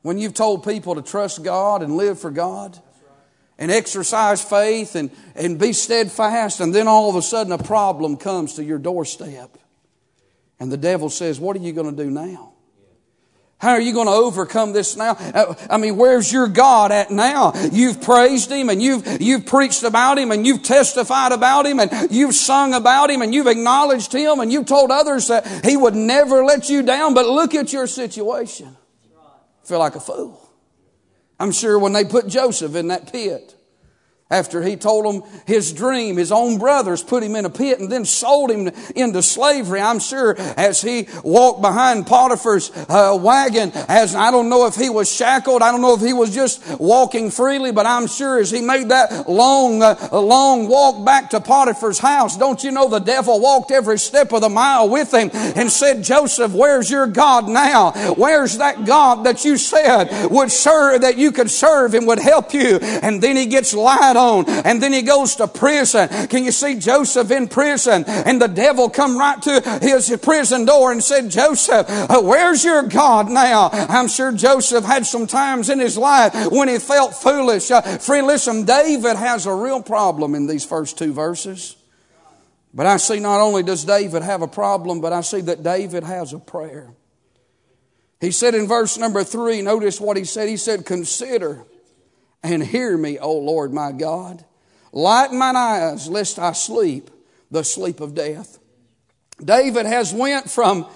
When 0.00 0.16
you've 0.16 0.32
told 0.32 0.64
people 0.64 0.94
to 0.94 1.02
trust 1.02 1.44
God 1.44 1.82
and 1.82 1.98
live 1.98 2.18
for 2.18 2.30
God, 2.30 2.78
and 3.58 3.70
exercise 3.70 4.42
faith 4.42 4.96
and, 4.96 5.10
and 5.34 5.58
be 5.58 5.74
steadfast, 5.74 6.60
and 6.60 6.74
then 6.74 6.88
all 6.88 7.10
of 7.10 7.16
a 7.16 7.22
sudden 7.22 7.52
a 7.52 7.58
problem 7.58 8.16
comes 8.16 8.54
to 8.54 8.64
your 8.64 8.78
doorstep. 8.78 9.58
And 10.58 10.72
the 10.72 10.76
devil 10.76 11.10
says, 11.10 11.38
What 11.38 11.56
are 11.56 11.60
you 11.60 11.72
going 11.72 11.94
to 11.94 12.04
do 12.04 12.10
now? 12.10 12.52
How 13.58 13.70
are 13.70 13.80
you 13.80 13.94
going 13.94 14.06
to 14.06 14.12
overcome 14.12 14.74
this 14.74 14.96
now? 14.96 15.16
Uh, 15.18 15.54
I 15.70 15.78
mean, 15.78 15.96
where's 15.96 16.30
your 16.30 16.46
God 16.46 16.92
at 16.92 17.10
now? 17.10 17.54
You've 17.72 18.02
praised 18.02 18.52
Him 18.52 18.68
and 18.68 18.82
you've, 18.82 19.20
you've 19.20 19.46
preached 19.46 19.82
about 19.82 20.18
Him 20.18 20.30
and 20.30 20.46
you've 20.46 20.62
testified 20.62 21.32
about 21.32 21.64
Him 21.64 21.80
and 21.80 22.10
you've 22.10 22.34
sung 22.34 22.74
about 22.74 23.08
Him 23.08 23.22
and 23.22 23.34
you've 23.34 23.46
acknowledged 23.46 24.12
Him 24.12 24.40
and 24.40 24.52
you've 24.52 24.66
told 24.66 24.90
others 24.90 25.28
that 25.28 25.64
He 25.64 25.74
would 25.74 25.94
never 25.94 26.44
let 26.44 26.68
you 26.68 26.82
down. 26.82 27.14
But 27.14 27.26
look 27.26 27.54
at 27.54 27.72
your 27.72 27.86
situation. 27.86 28.76
Feel 29.64 29.78
like 29.78 29.94
a 29.94 30.00
fool. 30.00 30.38
I'm 31.40 31.50
sure 31.50 31.78
when 31.78 31.94
they 31.94 32.04
put 32.04 32.28
Joseph 32.28 32.74
in 32.74 32.88
that 32.88 33.10
pit, 33.10 33.55
after 34.28 34.60
he 34.60 34.74
told 34.74 35.04
them 35.04 35.30
his 35.46 35.72
dream, 35.72 36.16
his 36.16 36.32
own 36.32 36.58
brothers 36.58 37.00
put 37.00 37.22
him 37.22 37.36
in 37.36 37.44
a 37.44 37.50
pit 37.50 37.78
and 37.78 37.92
then 37.92 38.04
sold 38.04 38.50
him 38.50 38.66
into 38.96 39.22
slavery. 39.22 39.80
I'm 39.80 40.00
sure 40.00 40.34
as 40.56 40.82
he 40.82 41.06
walked 41.22 41.62
behind 41.62 42.08
Potiphar's 42.08 42.72
uh, 42.88 43.16
wagon, 43.20 43.70
as 43.88 44.16
I 44.16 44.32
don't 44.32 44.48
know 44.48 44.66
if 44.66 44.74
he 44.74 44.90
was 44.90 45.10
shackled, 45.12 45.62
I 45.62 45.70
don't 45.70 45.80
know 45.80 45.94
if 45.94 46.00
he 46.00 46.12
was 46.12 46.34
just 46.34 46.80
walking 46.80 47.30
freely, 47.30 47.70
but 47.70 47.86
I'm 47.86 48.08
sure 48.08 48.40
as 48.40 48.50
he 48.50 48.62
made 48.62 48.88
that 48.88 49.28
long, 49.28 49.80
uh, 49.80 50.08
long 50.10 50.66
walk 50.66 51.06
back 51.06 51.30
to 51.30 51.38
Potiphar's 51.38 52.00
house, 52.00 52.36
don't 52.36 52.64
you 52.64 52.72
know 52.72 52.88
the 52.88 52.98
devil 52.98 53.38
walked 53.38 53.70
every 53.70 53.98
step 53.98 54.32
of 54.32 54.40
the 54.40 54.48
mile 54.48 54.88
with 54.88 55.14
him 55.14 55.30
and 55.32 55.70
said, 55.70 56.02
Joseph, 56.02 56.52
where's 56.52 56.90
your 56.90 57.06
God 57.06 57.48
now? 57.48 57.92
Where's 58.16 58.58
that 58.58 58.86
God 58.86 59.22
that 59.22 59.44
you 59.44 59.56
said 59.56 60.32
would 60.32 60.50
serve, 60.50 61.02
that 61.02 61.16
you 61.16 61.30
could 61.30 61.48
serve 61.48 61.94
and 61.94 62.08
would 62.08 62.18
help 62.18 62.52
you? 62.52 62.78
And 62.80 63.22
then 63.22 63.36
he 63.36 63.46
gets 63.46 63.72
lied 63.72 64.15
on. 64.16 64.48
And 64.48 64.82
then 64.82 64.92
he 64.92 65.02
goes 65.02 65.36
to 65.36 65.46
prison. 65.46 66.08
Can 66.28 66.44
you 66.44 66.52
see 66.52 66.78
Joseph 66.78 67.30
in 67.30 67.48
prison? 67.48 68.04
And 68.06 68.40
the 68.40 68.48
devil 68.48 68.90
come 68.90 69.18
right 69.18 69.40
to 69.42 69.78
his 69.82 70.16
prison 70.22 70.64
door 70.64 70.92
and 70.92 71.02
said, 71.02 71.30
Joseph, 71.30 71.86
uh, 71.88 72.20
where's 72.22 72.64
your 72.64 72.82
God 72.82 73.30
now? 73.30 73.68
I'm 73.72 74.08
sure 74.08 74.32
Joseph 74.32 74.84
had 74.84 75.06
some 75.06 75.26
times 75.26 75.70
in 75.70 75.78
his 75.78 75.96
life 75.96 76.50
when 76.50 76.68
he 76.68 76.78
felt 76.78 77.14
foolish. 77.14 77.70
Uh, 77.70 77.82
friend, 77.98 78.26
listen, 78.26 78.64
David 78.64 79.16
has 79.16 79.46
a 79.46 79.54
real 79.54 79.82
problem 79.82 80.34
in 80.34 80.46
these 80.46 80.64
first 80.64 80.98
two 80.98 81.12
verses. 81.12 81.76
But 82.74 82.86
I 82.86 82.98
see 82.98 83.20
not 83.20 83.40
only 83.40 83.62
does 83.62 83.84
David 83.84 84.22
have 84.22 84.42
a 84.42 84.48
problem, 84.48 85.00
but 85.00 85.12
I 85.12 85.22
see 85.22 85.40
that 85.42 85.62
David 85.62 86.04
has 86.04 86.32
a 86.32 86.38
prayer. 86.38 86.90
He 88.20 88.30
said 88.30 88.54
in 88.54 88.66
verse 88.66 88.98
number 88.98 89.24
three, 89.24 89.62
notice 89.62 90.00
what 90.00 90.16
he 90.16 90.24
said. 90.24 90.48
He 90.48 90.56
said, 90.56 90.86
Consider 90.86 91.64
and 92.52 92.62
hear 92.62 92.96
me, 92.96 93.18
O 93.18 93.32
Lord 93.32 93.72
my 93.72 93.92
God. 93.92 94.44
Lighten 94.92 95.38
mine 95.38 95.56
eyes, 95.56 96.08
lest 96.08 96.38
I 96.38 96.52
sleep 96.52 97.10
the 97.50 97.64
sleep 97.64 98.00
of 98.00 98.14
death. 98.14 98.58
David 99.42 99.86
has 99.86 100.14
went 100.14 100.50
from 100.50 100.86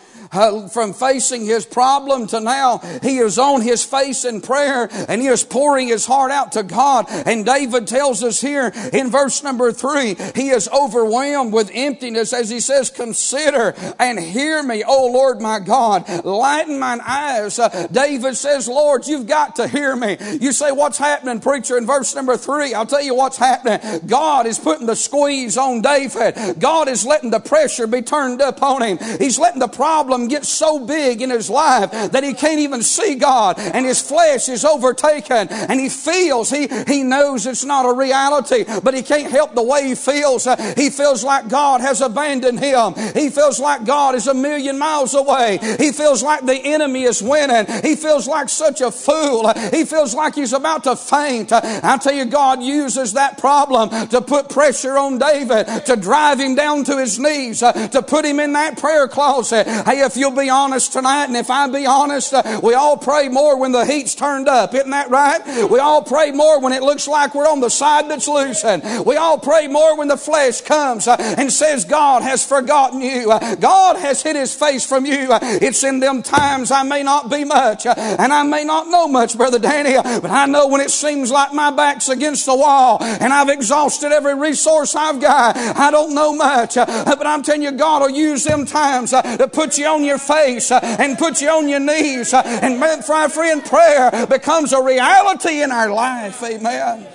from 0.72 0.92
facing 0.92 1.44
his 1.44 1.66
problem 1.66 2.26
to 2.28 2.40
now 2.40 2.78
he 3.02 3.18
is 3.18 3.38
on 3.38 3.60
his 3.60 3.84
face 3.84 4.24
in 4.24 4.40
prayer 4.40 4.88
and 5.08 5.20
he 5.20 5.28
is 5.28 5.44
pouring 5.44 5.88
his 5.88 6.06
heart 6.06 6.30
out 6.30 6.52
to 6.52 6.62
God. 6.62 7.06
And 7.08 7.44
David 7.44 7.86
tells 7.86 8.22
us 8.22 8.40
here 8.40 8.72
in 8.92 9.10
verse 9.10 9.42
number 9.42 9.72
three, 9.72 10.16
he 10.34 10.50
is 10.50 10.68
overwhelmed 10.68 11.52
with 11.52 11.70
emptiness 11.72 12.32
as 12.32 12.50
he 12.50 12.60
says, 12.60 12.90
consider 12.90 13.74
and 13.98 14.18
hear 14.18 14.62
me, 14.62 14.82
O 14.84 15.06
Lord 15.06 15.40
my 15.40 15.58
God. 15.60 16.08
Lighten 16.24 16.78
mine 16.78 17.00
eyes. 17.04 17.58
Uh, 17.58 17.86
David 17.90 18.36
says, 18.36 18.68
Lord, 18.68 19.06
you've 19.06 19.26
got 19.26 19.56
to 19.56 19.68
hear 19.68 19.94
me. 19.94 20.16
You 20.40 20.52
say, 20.52 20.72
what's 20.72 20.98
happening, 20.98 21.40
preacher? 21.40 21.76
In 21.76 21.86
verse 21.86 22.14
number 22.14 22.36
three, 22.36 22.74
I'll 22.74 22.86
tell 22.86 23.02
you 23.02 23.14
what's 23.14 23.36
happening. 23.36 24.00
God 24.06 24.46
is 24.46 24.58
putting 24.58 24.86
the 24.86 24.96
squeeze 24.96 25.56
on 25.56 25.82
David. 25.82 26.58
God 26.58 26.88
is 26.88 27.04
letting 27.04 27.30
the 27.30 27.40
pressure 27.40 27.86
be 27.86 28.02
turned 28.02 28.42
up 28.42 28.62
on 28.62 28.82
him. 28.82 28.98
He's 29.18 29.38
letting 29.38 29.60
the 29.60 29.68
problem 29.68 30.09
problem 30.10 30.26
gets 30.26 30.48
so 30.48 30.84
big 30.84 31.22
in 31.22 31.30
his 31.30 31.48
life 31.48 31.92
that 31.92 32.24
he 32.24 32.34
can't 32.34 32.58
even 32.58 32.82
see 32.82 33.14
God 33.14 33.60
and 33.60 33.86
his 33.86 34.00
flesh 34.00 34.48
is 34.48 34.64
overtaken 34.64 35.46
and 35.50 35.78
he 35.78 35.88
feels, 35.88 36.50
he, 36.50 36.66
he 36.88 37.04
knows 37.04 37.46
it's 37.46 37.64
not 37.64 37.86
a 37.86 37.92
reality, 37.92 38.64
but 38.82 38.92
he 38.92 39.02
can't 39.02 39.30
help 39.30 39.54
the 39.54 39.62
way 39.62 39.86
he 39.86 39.94
feels. 39.94 40.48
Uh, 40.48 40.56
he 40.76 40.90
feels 40.90 41.22
like 41.22 41.48
God 41.48 41.80
has 41.80 42.00
abandoned 42.00 42.58
him. 42.58 42.94
He 43.14 43.30
feels 43.30 43.60
like 43.60 43.84
God 43.84 44.16
is 44.16 44.26
a 44.26 44.34
million 44.34 44.80
miles 44.80 45.14
away. 45.14 45.58
He 45.78 45.92
feels 45.92 46.24
like 46.24 46.44
the 46.44 46.56
enemy 46.56 47.04
is 47.04 47.22
winning. 47.22 47.66
He 47.84 47.94
feels 47.94 48.26
like 48.26 48.48
such 48.48 48.80
a 48.80 48.90
fool. 48.90 49.46
Uh, 49.46 49.70
he 49.70 49.84
feels 49.84 50.12
like 50.12 50.34
he's 50.34 50.52
about 50.52 50.82
to 50.84 50.96
faint. 50.96 51.52
Uh, 51.52 51.60
I 51.84 51.98
tell 51.98 52.14
you, 52.14 52.24
God 52.24 52.64
uses 52.64 53.12
that 53.12 53.38
problem 53.38 54.08
to 54.08 54.20
put 54.20 54.48
pressure 54.48 54.98
on 54.98 55.18
David, 55.18 55.86
to 55.86 55.94
drive 55.94 56.40
him 56.40 56.56
down 56.56 56.82
to 56.84 56.98
his 56.98 57.20
knees, 57.20 57.60
to 57.60 58.04
put 58.04 58.24
him 58.24 58.40
in 58.40 58.54
that 58.54 58.76
prayer 58.76 59.06
closet. 59.06 59.66
Hey, 59.66 59.99
if 60.00 60.16
you'll 60.16 60.30
be 60.30 60.50
honest 60.50 60.92
tonight, 60.92 61.24
and 61.24 61.36
if 61.36 61.50
I 61.50 61.66
be 61.68 61.86
honest, 61.86 62.34
uh, 62.34 62.60
we 62.62 62.74
all 62.74 62.96
pray 62.96 63.28
more 63.28 63.58
when 63.58 63.72
the 63.72 63.84
heat's 63.84 64.14
turned 64.14 64.48
up. 64.48 64.74
Isn't 64.74 64.90
that 64.90 65.10
right? 65.10 65.68
We 65.70 65.78
all 65.78 66.02
pray 66.02 66.32
more 66.32 66.60
when 66.60 66.72
it 66.72 66.82
looks 66.82 67.06
like 67.06 67.34
we're 67.34 67.48
on 67.48 67.60
the 67.60 67.68
side 67.68 68.10
that's 68.10 68.28
loosened. 68.28 69.06
We 69.06 69.16
all 69.16 69.38
pray 69.38 69.68
more 69.68 69.96
when 69.96 70.08
the 70.08 70.16
flesh 70.16 70.60
comes 70.60 71.06
uh, 71.06 71.16
and 71.18 71.52
says, 71.52 71.84
God 71.84 72.22
has 72.22 72.44
forgotten 72.44 73.00
you. 73.00 73.30
Uh, 73.30 73.54
God 73.56 73.96
has 73.96 74.22
hid 74.22 74.36
his 74.36 74.54
face 74.54 74.86
from 74.86 75.04
you. 75.06 75.32
Uh, 75.32 75.38
it's 75.42 75.84
in 75.84 76.00
them 76.00 76.22
times 76.22 76.70
I 76.70 76.82
may 76.82 77.02
not 77.02 77.30
be 77.30 77.44
much, 77.44 77.86
uh, 77.86 77.94
and 77.96 78.32
I 78.32 78.42
may 78.42 78.64
not 78.64 78.88
know 78.88 79.08
much, 79.08 79.36
Brother 79.36 79.58
Danny, 79.58 79.96
uh, 79.96 80.20
but 80.20 80.30
I 80.30 80.46
know 80.46 80.68
when 80.68 80.80
it 80.80 80.90
seems 80.90 81.30
like 81.30 81.52
my 81.52 81.70
back's 81.70 82.08
against 82.08 82.46
the 82.46 82.56
wall 82.56 82.98
and 83.00 83.32
I've 83.32 83.48
exhausted 83.48 84.12
every 84.12 84.34
resource 84.34 84.94
I've 84.94 85.20
got, 85.20 85.56
I 85.56 85.90
don't 85.90 86.14
know 86.14 86.32
much, 86.32 86.74
but 86.74 87.26
I'm 87.26 87.42
telling 87.42 87.62
you, 87.62 87.72
God 87.72 88.02
will 88.02 88.10
use 88.10 88.44
them 88.44 88.66
times 88.66 89.10
to 89.10 89.48
put 89.52 89.78
you 89.78 89.89
on 89.90 90.04
your 90.04 90.18
face 90.18 90.70
uh, 90.70 90.80
and 90.82 91.18
put 91.18 91.40
you 91.40 91.50
on 91.50 91.68
your 91.68 91.80
knees. 91.80 92.32
Uh, 92.32 92.42
and 92.44 92.78
my 92.78 93.28
friend, 93.28 93.64
prayer 93.64 94.26
becomes 94.26 94.72
a 94.72 94.82
reality 94.82 95.62
in 95.62 95.70
our 95.72 95.90
life. 95.90 96.42
Amen. 96.42 97.06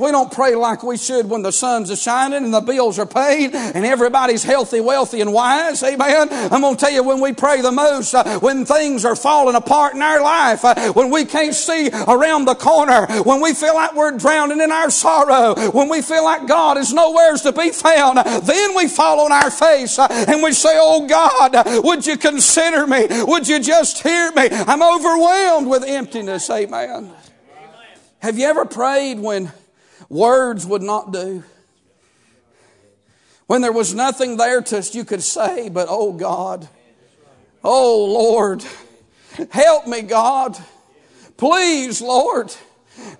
We 0.00 0.12
don't 0.12 0.32
pray 0.32 0.54
like 0.54 0.82
we 0.82 0.96
should 0.96 1.28
when 1.28 1.42
the 1.42 1.52
sun's 1.52 1.90
a 1.90 1.96
shining 1.96 2.42
and 2.42 2.54
the 2.54 2.62
bills 2.62 2.98
are 2.98 3.04
paid 3.04 3.54
and 3.54 3.84
everybody's 3.84 4.42
healthy, 4.42 4.80
wealthy, 4.80 5.20
and 5.20 5.30
wise. 5.30 5.82
Amen. 5.82 6.28
I'm 6.30 6.62
going 6.62 6.74
to 6.74 6.80
tell 6.80 6.90
you 6.90 7.02
when 7.02 7.20
we 7.20 7.34
pray 7.34 7.60
the 7.60 7.70
most, 7.70 8.14
uh, 8.14 8.40
when 8.40 8.64
things 8.64 9.04
are 9.04 9.14
falling 9.14 9.56
apart 9.56 9.94
in 9.94 10.00
our 10.00 10.22
life, 10.22 10.64
uh, 10.64 10.94
when 10.94 11.10
we 11.10 11.26
can't 11.26 11.54
see 11.54 11.90
around 12.08 12.46
the 12.46 12.54
corner, 12.54 13.06
when 13.24 13.42
we 13.42 13.52
feel 13.52 13.74
like 13.74 13.94
we're 13.94 14.16
drowning 14.16 14.62
in 14.62 14.72
our 14.72 14.88
sorrow, 14.88 15.54
when 15.72 15.90
we 15.90 16.00
feel 16.00 16.24
like 16.24 16.48
God 16.48 16.78
is 16.78 16.94
nowheres 16.94 17.42
to 17.42 17.52
be 17.52 17.68
found, 17.68 18.18
then 18.46 18.74
we 18.74 18.88
fall 18.88 19.20
on 19.20 19.32
our 19.32 19.50
face 19.50 19.98
uh, 19.98 20.06
and 20.10 20.42
we 20.42 20.52
say, 20.52 20.78
Oh 20.80 21.06
God, 21.06 21.84
would 21.84 22.06
you 22.06 22.16
consider 22.16 22.86
me? 22.86 23.06
Would 23.10 23.46
you 23.46 23.60
just 23.60 24.02
hear 24.02 24.32
me? 24.32 24.48
I'm 24.50 24.82
overwhelmed 24.82 25.66
with 25.66 25.84
emptiness. 25.84 26.48
Amen. 26.48 27.12
Have 28.20 28.38
you 28.38 28.46
ever 28.46 28.64
prayed 28.64 29.18
when 29.18 29.52
Words 30.10 30.66
would 30.66 30.82
not 30.82 31.12
do. 31.12 31.44
When 33.46 33.62
there 33.62 33.72
was 33.72 33.94
nothing 33.94 34.36
there 34.36 34.60
to 34.60 34.90
you 34.94 35.04
could 35.04 35.22
say, 35.22 35.70
but 35.70 35.86
oh 35.88 36.12
God, 36.12 36.68
oh 37.64 38.04
Lord, 38.04 38.64
help 39.50 39.86
me, 39.86 40.02
God. 40.02 40.58
Please, 41.36 42.02
Lord. 42.02 42.54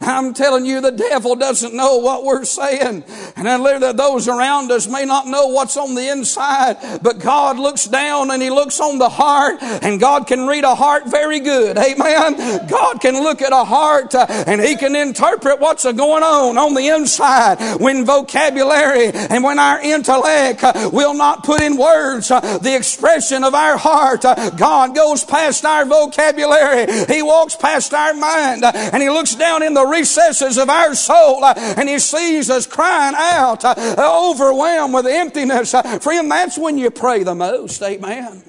I'm 0.00 0.34
telling 0.34 0.64
you, 0.64 0.80
the 0.80 0.92
devil 0.92 1.36
doesn't 1.36 1.74
know 1.74 1.98
what 1.98 2.24
we're 2.24 2.44
saying. 2.44 3.04
And 3.36 3.46
that 3.46 3.96
those 3.96 4.28
around 4.28 4.70
us 4.70 4.88
may 4.88 5.04
not 5.04 5.26
know 5.26 5.48
what's 5.48 5.76
on 5.76 5.94
the 5.94 6.08
inside, 6.08 7.00
but 7.02 7.18
God 7.18 7.58
looks 7.58 7.84
down 7.86 8.30
and 8.30 8.42
He 8.42 8.50
looks 8.50 8.80
on 8.80 8.98
the 8.98 9.08
heart, 9.08 9.62
and 9.62 10.00
God 10.00 10.26
can 10.26 10.46
read 10.46 10.64
a 10.64 10.74
heart 10.74 11.06
very 11.06 11.40
good. 11.40 11.76
Amen. 11.76 12.66
God 12.68 13.00
can 13.00 13.14
look 13.14 13.42
at 13.42 13.52
a 13.52 13.64
heart 13.64 14.14
uh, 14.14 14.26
and 14.28 14.60
He 14.60 14.76
can 14.76 14.96
interpret 14.96 15.60
what's 15.60 15.84
going 15.84 16.22
on 16.22 16.58
on 16.58 16.74
the 16.74 16.88
inside. 16.88 17.80
When 17.80 18.04
vocabulary 18.04 19.10
and 19.12 19.44
when 19.44 19.58
our 19.58 19.80
intellect 19.80 20.62
uh, 20.64 20.90
will 20.92 21.14
not 21.14 21.44
put 21.44 21.60
in 21.60 21.76
words 21.76 22.30
uh, 22.30 22.58
the 22.58 22.74
expression 22.76 23.44
of 23.44 23.54
our 23.54 23.76
heart, 23.76 24.22
God 24.56 24.94
goes 24.94 25.24
past 25.24 25.64
our 25.64 25.84
vocabulary. 25.84 26.86
He 27.06 27.22
walks 27.22 27.56
past 27.56 27.92
our 27.94 28.14
mind 28.14 28.64
and 28.64 29.02
He 29.02 29.10
looks 29.10 29.34
down 29.34 29.62
in 29.62 29.69
in 29.70 29.74
the 29.74 29.86
recesses 29.86 30.58
of 30.58 30.68
our 30.68 30.94
soul 30.94 31.44
uh, 31.44 31.54
and 31.56 31.88
He 31.88 31.98
sees 31.98 32.50
us 32.50 32.66
crying 32.66 33.14
out, 33.16 33.64
uh, 33.64 33.74
overwhelmed 33.98 34.94
with 34.94 35.06
emptiness. 35.06 35.72
Uh, 35.72 35.98
friend, 36.00 36.30
that's 36.30 36.58
when 36.58 36.76
you 36.76 36.90
pray 36.90 37.22
the 37.22 37.34
most. 37.34 37.80
Amen. 37.82 38.42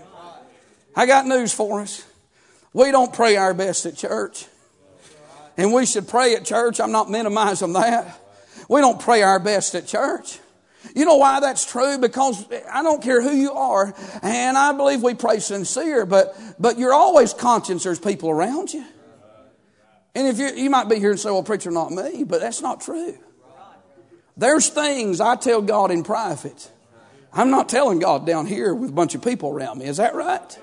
I 0.96 1.06
got 1.06 1.26
news 1.26 1.54
for 1.54 1.82
us. 1.82 2.06
We 2.74 2.92
don't 2.92 3.14
pray 3.14 3.38
our 3.38 3.54
best 3.54 3.86
at 3.86 3.96
church. 3.96 4.46
And 5.58 5.74
we 5.74 5.86
should 5.86 6.08
pray 6.08 6.36
at 6.36 6.46
church. 6.46 6.80
I'm 6.80 6.92
not 6.92 7.10
minimizing 7.10 7.74
that. 7.74 8.20
We 8.68 8.82
don't 8.82 9.00
pray 9.00 9.22
our 9.22 9.40
best 9.40 9.76
at 9.76 9.86
church. 9.86 10.40
You 10.96 11.06
know 11.06 11.18
why 11.18 11.40
that's 11.40 11.70
true? 11.70 11.98
Because 12.00 12.46
I 12.72 12.82
don't 12.82 13.04
care 13.04 13.22
who 13.22 13.34
you 13.34 13.54
are, 13.54 13.94
and 14.24 14.58
I 14.58 14.74
believe 14.74 15.04
we 15.04 15.14
pray 15.14 15.40
sincere, 15.40 16.06
but, 16.06 16.36
but 16.58 16.80
you're 16.80 16.94
always 16.94 17.34
conscious 17.34 17.84
there's 17.84 18.00
people 18.00 18.30
around 18.30 18.74
you. 18.74 18.84
And 20.14 20.28
if 20.28 20.40
you, 20.40 20.48
you 20.48 20.70
might 20.70 20.90
be 20.90 21.00
here 21.00 21.12
and 21.12 21.20
say, 21.20 21.32
well, 21.32 21.44
preacher, 21.44 21.72
not 21.72 21.92
me, 21.92 22.24
but 22.24 22.42
that's 22.42 22.62
not 22.62 22.82
true. 22.82 23.18
There's 24.36 24.70
things 24.70 25.22
I 25.22 25.36
tell 25.36 25.62
God 25.62 25.92
in 25.92 26.04
private. 26.04 26.72
I'm 27.34 27.50
not 27.50 27.70
telling 27.70 28.00
God 28.00 28.26
down 28.26 28.46
here 28.46 28.74
with 28.74 28.90
a 28.90 28.94
bunch 28.94 29.16
of 29.16 29.24
people 29.24 29.50
around 29.50 29.80
me. 29.80 29.86
Is 29.86 29.98
that 29.98 30.16
right? 30.16 30.60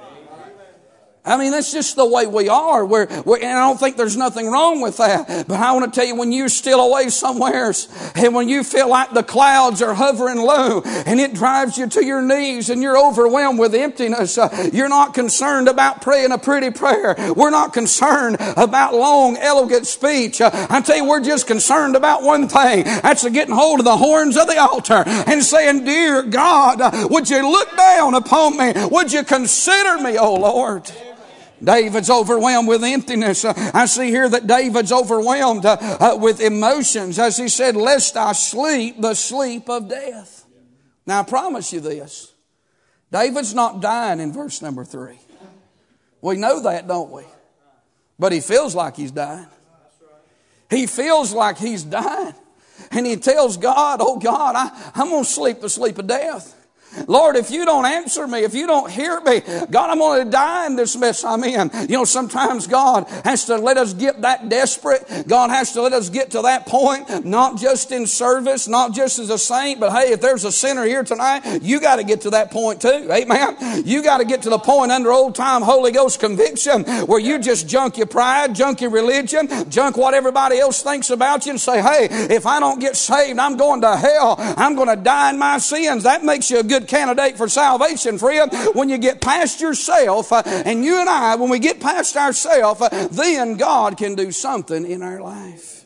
I 1.28 1.37
mean, 1.37 1.52
that's 1.52 1.73
just 1.73 1.94
the 1.97 2.06
way 2.06 2.26
we 2.26 2.49
are. 2.49 2.85
We're, 2.85 3.06
we're, 3.25 3.37
and 3.37 3.58
I 3.58 3.66
don't 3.66 3.78
think 3.78 3.97
there's 3.97 4.16
nothing 4.16 4.50
wrong 4.50 4.80
with 4.80 4.97
that. 4.97 5.47
But 5.47 5.61
I 5.61 5.73
want 5.73 5.92
to 5.92 6.00
tell 6.00 6.06
you, 6.06 6.16
when 6.16 6.32
you're 6.32 6.49
still 6.49 6.80
away 6.80 7.11
somewhere, 7.11 7.73
and 8.14 8.35
when 8.35 8.49
you 8.49 8.64
feel 8.64 8.88
like 8.88 9.12
the 9.12 9.23
clouds 9.23 9.82
are 9.82 9.94
hovering 9.94 10.38
low, 10.38 10.80
and 10.85 11.20
it 11.20 11.35
drives 11.35 11.76
you 11.76 11.87
to 11.88 12.04
your 12.04 12.23
knees, 12.23 12.70
and 12.70 12.82
you're 12.82 12.99
overwhelmed 12.99 13.58
with 13.58 13.75
emptiness, 13.75 14.38
uh, 14.38 14.70
you're 14.73 14.88
not 14.88 15.12
concerned 15.12 15.68
about 15.68 16.00
praying 16.00 16.32
a 16.32 16.38
pretty 16.38 16.70
prayer. 16.70 17.14
We're 17.37 17.50
not 17.50 17.73
concerned 17.73 18.37
about 18.56 18.94
long, 18.94 19.37
elegant 19.37 19.87
speech. 19.87 20.40
Uh, 20.40 20.50
I 20.70 20.80
tell 20.80 20.97
you, 20.97 21.04
we're 21.04 21.20
just 21.20 21.47
concerned 21.47 21.97
about 21.97 22.23
one 22.23 22.49
thing. 22.49 22.85
That's 22.85 23.23
the 23.23 23.30
getting 23.30 23.54
hold 23.54 23.80
of 23.80 23.85
the 23.85 23.97
horns 23.97 24.37
of 24.37 24.47
the 24.47 24.58
altar 24.58 25.04
and 25.06 25.42
saying, 25.42 25.85
"Dear 25.85 26.23
God, 26.23 27.11
would 27.11 27.28
you 27.28 27.47
look 27.50 27.76
down 27.76 28.14
upon 28.14 28.56
me? 28.56 28.73
Would 28.90 29.12
you 29.12 29.25
consider 29.25 29.99
me, 29.99 30.16
oh 30.16 30.35
Lord?" 30.35 30.90
David's 31.62 32.11
overwhelmed 32.11 32.69
with 32.69 32.85
emptiness. 32.85 33.45
Uh, 33.45 33.53
I 33.75 33.87
see 33.87 34.09
here 34.09 34.29
that 34.29 34.47
David's 34.47 34.93
overwhelmed 34.93 35.67
uh, 35.67 35.77
uh, 35.81 36.17
with 36.21 36.41
emotions 36.41 37.19
as 37.19 37.37
he 37.37 37.49
said, 37.49 37.77
lest 37.77 38.17
I 38.17 38.33
sleep 38.33 39.00
the 39.00 39.15
sleep 39.15 39.69
of 39.69 39.88
death. 39.88 40.47
Now 41.07 41.21
I 41.21 41.23
promise 41.25 41.73
you 41.73 41.81
this. 41.81 42.33
David's 43.11 43.55
not 43.55 43.81
dying 43.81 44.21
in 44.21 44.33
verse 44.33 44.61
number 44.61 44.85
three. 44.85 45.19
We 46.21 46.37
know 46.37 46.62
that, 46.62 46.87
don't 46.87 47.11
we? 47.11 47.23
But 48.19 48.33
he 48.33 48.41
feels 48.41 48.75
like 48.75 48.97
he's 48.97 49.12
dying. 49.12 49.47
He 50.69 50.87
feels 50.87 51.33
like 51.33 51.57
he's 51.57 51.85
dying. 51.85 52.35
And 52.91 53.07
he 53.07 53.17
tells 53.17 53.57
God, 53.57 54.00
Oh 54.03 54.19
God, 54.19 54.55
I, 54.57 54.93
I'm 54.95 55.09
going 55.09 55.25
to 55.25 55.31
sleep 55.31 55.61
the 55.61 55.69
sleep 55.69 55.99
of 55.99 56.07
death. 56.07 56.55
Lord, 57.07 57.37
if 57.37 57.50
you 57.50 57.64
don't 57.64 57.87
answer 57.87 58.26
me, 58.26 58.40
if 58.40 58.54
you 58.54 58.66
don't 58.66 58.90
hear 58.90 59.21
me, 59.21 59.40
God, 59.71 59.90
I'm 59.90 59.99
going 59.99 60.25
to 60.25 60.30
die 60.30 60.66
in 60.66 60.76
this 60.76 60.97
mess 60.97 61.25
I'm 61.25 61.45
in. 61.45 61.71
You 61.88 61.99
know, 61.99 62.04
sometimes 62.04 62.66
God 62.66 63.07
has 63.25 63.45
to 63.47 63.57
let 63.57 63.76
us 63.76 63.92
get 63.92 64.23
that 64.23 64.49
desperate. 64.49 65.25
God 65.26 65.50
has 65.50 65.73
to 65.73 65.83
let 65.83 65.92
us 65.92 66.11
get 66.11 66.30
to 66.33 66.42
that 66.42 66.66
point, 66.66 67.25
not 67.25 67.59
just 67.59 67.92
in 67.92 68.07
service, 68.07 68.68
not 68.68 68.92
just 68.95 69.18
as 69.18 69.30
a 69.30 69.38
saint, 69.38 69.80
but 69.80 69.92
hey, 69.92 70.12
if 70.12 70.21
there's 70.21 70.45
a 70.45 70.52
sinner 70.52 70.85
here 70.85 71.04
tonight, 71.04 71.62
you 71.62 71.80
got 71.80 71.97
to 71.97 72.04
get 72.04 72.23
to 72.23 72.30
that 72.30 72.50
point 72.50 72.80
too. 72.80 73.09
Amen. 73.11 73.85
You 73.85 74.02
got 74.02 74.18
to 74.18 74.25
get 74.25 74.42
to 74.42 74.50
the 74.50 74.59
point 74.59 74.92
under 74.92 75.12
old 75.12 75.35
time 75.35 75.62
Holy 75.62 75.92
Ghost 75.92 76.21
conviction 76.21 76.85
where 77.07 77.21
you 77.21 77.38
just 77.38 77.68
junk 77.68 77.97
your 77.97 78.07
pride, 78.07 78.54
junk 78.54 78.80
your 78.80 78.90
religion, 78.90 79.49
junk 79.71 79.97
what 79.97 80.14
everybody 80.14 80.59
else 80.59 80.83
thinks 80.83 81.11
about 81.11 81.47
you 81.47 81.52
and 81.52 81.61
say, 81.61 81.80
hey, 81.80 82.09
if 82.11 82.47
I 82.47 82.61
don't 82.61 82.80
get 82.80 82.97
saved, 82.97 83.38
I'm 83.38 83.57
going 83.57 83.80
to 83.83 83.97
hell. 83.97 84.37
I'm 84.38 84.75
going 84.75 84.88
to 84.88 84.97
die 84.97 85.30
in 85.30 85.38
my 85.38 85.59
sins. 85.59 86.04
That 86.04 86.25
makes 86.25 86.50
you 86.50 86.61
a 86.61 86.62
good 86.62 86.77
candidate 86.87 87.37
for 87.37 87.49
salvation, 87.49 88.18
friend. 88.18 88.52
When 88.75 88.88
you 88.88 88.99
get 88.99 89.20
past 89.20 89.61
yourself, 89.61 90.32
uh, 90.32 90.42
and 90.44 90.85
you 90.85 91.00
and 91.00 91.08
I, 91.08 91.35
when 91.37 91.50
we 91.50 91.58
get 91.58 91.80
past 91.80 92.16
ourselves, 92.16 92.80
uh, 92.80 93.08
then 93.11 93.56
God 93.56 93.97
can 93.97 94.14
do 94.14 94.30
something 94.30 94.88
in 94.88 95.02
our 95.02 95.20
life. 95.20 95.85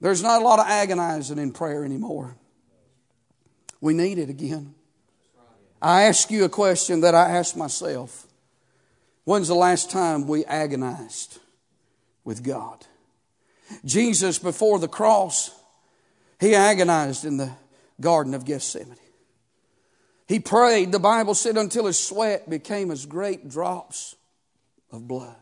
There's 0.00 0.22
not 0.22 0.42
a 0.42 0.44
lot 0.44 0.58
of 0.58 0.66
agonizing 0.66 1.38
in 1.38 1.52
prayer 1.52 1.84
anymore. 1.84 2.36
We 3.80 3.94
need 3.94 4.18
it 4.18 4.28
again. 4.28 4.74
I 5.80 6.02
ask 6.04 6.30
you 6.30 6.44
a 6.44 6.48
question 6.48 7.00
that 7.00 7.14
I 7.14 7.30
ask 7.30 7.56
myself. 7.56 8.26
When's 9.24 9.48
the 9.48 9.54
last 9.54 9.90
time 9.90 10.26
we 10.26 10.44
agonized 10.44 11.38
with 12.24 12.44
God? 12.44 12.86
Jesus, 13.84 14.38
before 14.38 14.78
the 14.78 14.88
cross, 14.88 15.50
he 16.40 16.54
agonized 16.54 17.24
in 17.24 17.36
the 17.36 17.50
Garden 18.00 18.34
of 18.34 18.44
Gethsemane. 18.44 18.96
He 20.32 20.40
prayed, 20.40 20.92
the 20.92 20.98
Bible 20.98 21.34
said, 21.34 21.58
until 21.58 21.84
his 21.84 22.00
sweat 22.00 22.48
became 22.48 22.90
as 22.90 23.04
great 23.04 23.50
drops 23.50 24.16
of 24.90 25.06
blood. 25.06 25.36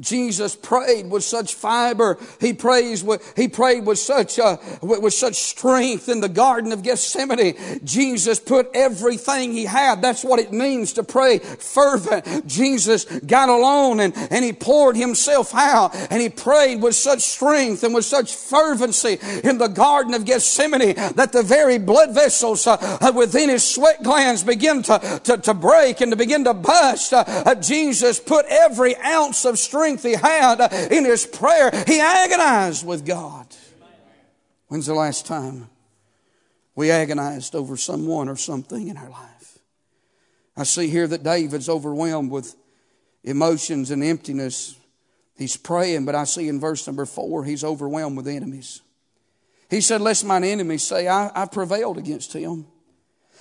Jesus 0.00 0.54
prayed 0.54 1.10
with 1.10 1.24
such 1.24 1.54
fiber. 1.54 2.18
He 2.40 2.52
prays 2.52 3.02
with, 3.02 3.32
he 3.36 3.48
prayed 3.48 3.84
with 3.84 3.98
such, 3.98 4.38
uh, 4.38 4.58
with, 4.80 5.02
with 5.02 5.14
such 5.14 5.34
strength 5.34 6.08
in 6.08 6.20
the 6.20 6.28
Garden 6.28 6.72
of 6.72 6.82
Gethsemane. 6.82 7.56
Jesus 7.84 8.38
put 8.38 8.70
everything 8.74 9.52
he 9.52 9.64
had. 9.64 10.00
That's 10.00 10.24
what 10.24 10.38
it 10.38 10.52
means 10.52 10.92
to 10.94 11.02
pray 11.02 11.38
fervent. 11.38 12.46
Jesus 12.46 13.04
got 13.04 13.48
alone 13.48 13.98
and, 14.00 14.14
and 14.30 14.44
he 14.44 14.52
poured 14.52 14.96
himself 14.96 15.54
out 15.54 15.94
and 16.10 16.22
he 16.22 16.28
prayed 16.28 16.80
with 16.80 16.94
such 16.94 17.20
strength 17.20 17.82
and 17.82 17.94
with 17.94 18.04
such 18.04 18.34
fervency 18.34 19.18
in 19.42 19.58
the 19.58 19.68
Garden 19.68 20.14
of 20.14 20.24
Gethsemane 20.24 20.94
that 21.16 21.32
the 21.32 21.42
very 21.42 21.78
blood 21.78 22.14
vessels 22.14 22.66
uh, 22.66 22.76
uh 23.00 23.12
within 23.14 23.48
his 23.48 23.64
sweat 23.64 24.02
glands 24.02 24.44
begin 24.44 24.82
to, 24.82 25.20
to, 25.24 25.38
to 25.38 25.54
break 25.54 26.00
and 26.00 26.12
to 26.12 26.16
begin 26.16 26.44
to 26.44 26.54
burst. 26.54 27.12
Uh, 27.12 27.24
uh 27.26 27.54
Jesus 27.56 28.20
put 28.20 28.46
every 28.46 28.96
ounce 28.98 29.44
of 29.44 29.58
strength 29.58 29.87
strength 29.96 30.02
he 30.02 30.28
had 30.28 30.90
in 30.92 31.04
his 31.04 31.26
prayer. 31.26 31.70
He 31.86 32.00
agonized 32.00 32.86
with 32.86 33.06
God. 33.06 33.46
When's 34.68 34.86
the 34.86 34.94
last 34.94 35.26
time 35.26 35.68
we 36.74 36.90
agonized 36.90 37.54
over 37.54 37.76
someone 37.76 38.28
or 38.28 38.36
something 38.36 38.88
in 38.88 38.96
our 38.96 39.08
life? 39.08 39.58
I 40.56 40.64
see 40.64 40.88
here 40.88 41.06
that 41.06 41.22
David's 41.22 41.68
overwhelmed 41.68 42.30
with 42.30 42.54
emotions 43.24 43.90
and 43.90 44.04
emptiness. 44.04 44.76
He's 45.36 45.56
praying, 45.56 46.04
but 46.04 46.14
I 46.14 46.24
see 46.24 46.48
in 46.48 46.60
verse 46.60 46.86
number 46.86 47.06
four, 47.06 47.44
he's 47.44 47.64
overwhelmed 47.64 48.16
with 48.16 48.28
enemies. 48.28 48.82
He 49.70 49.80
said, 49.80 50.00
Lest 50.00 50.24
mine 50.24 50.44
enemies 50.44 50.82
say, 50.82 51.08
I, 51.08 51.48
prevailed 51.50 51.96
against 51.96 52.32
him. 52.32 52.66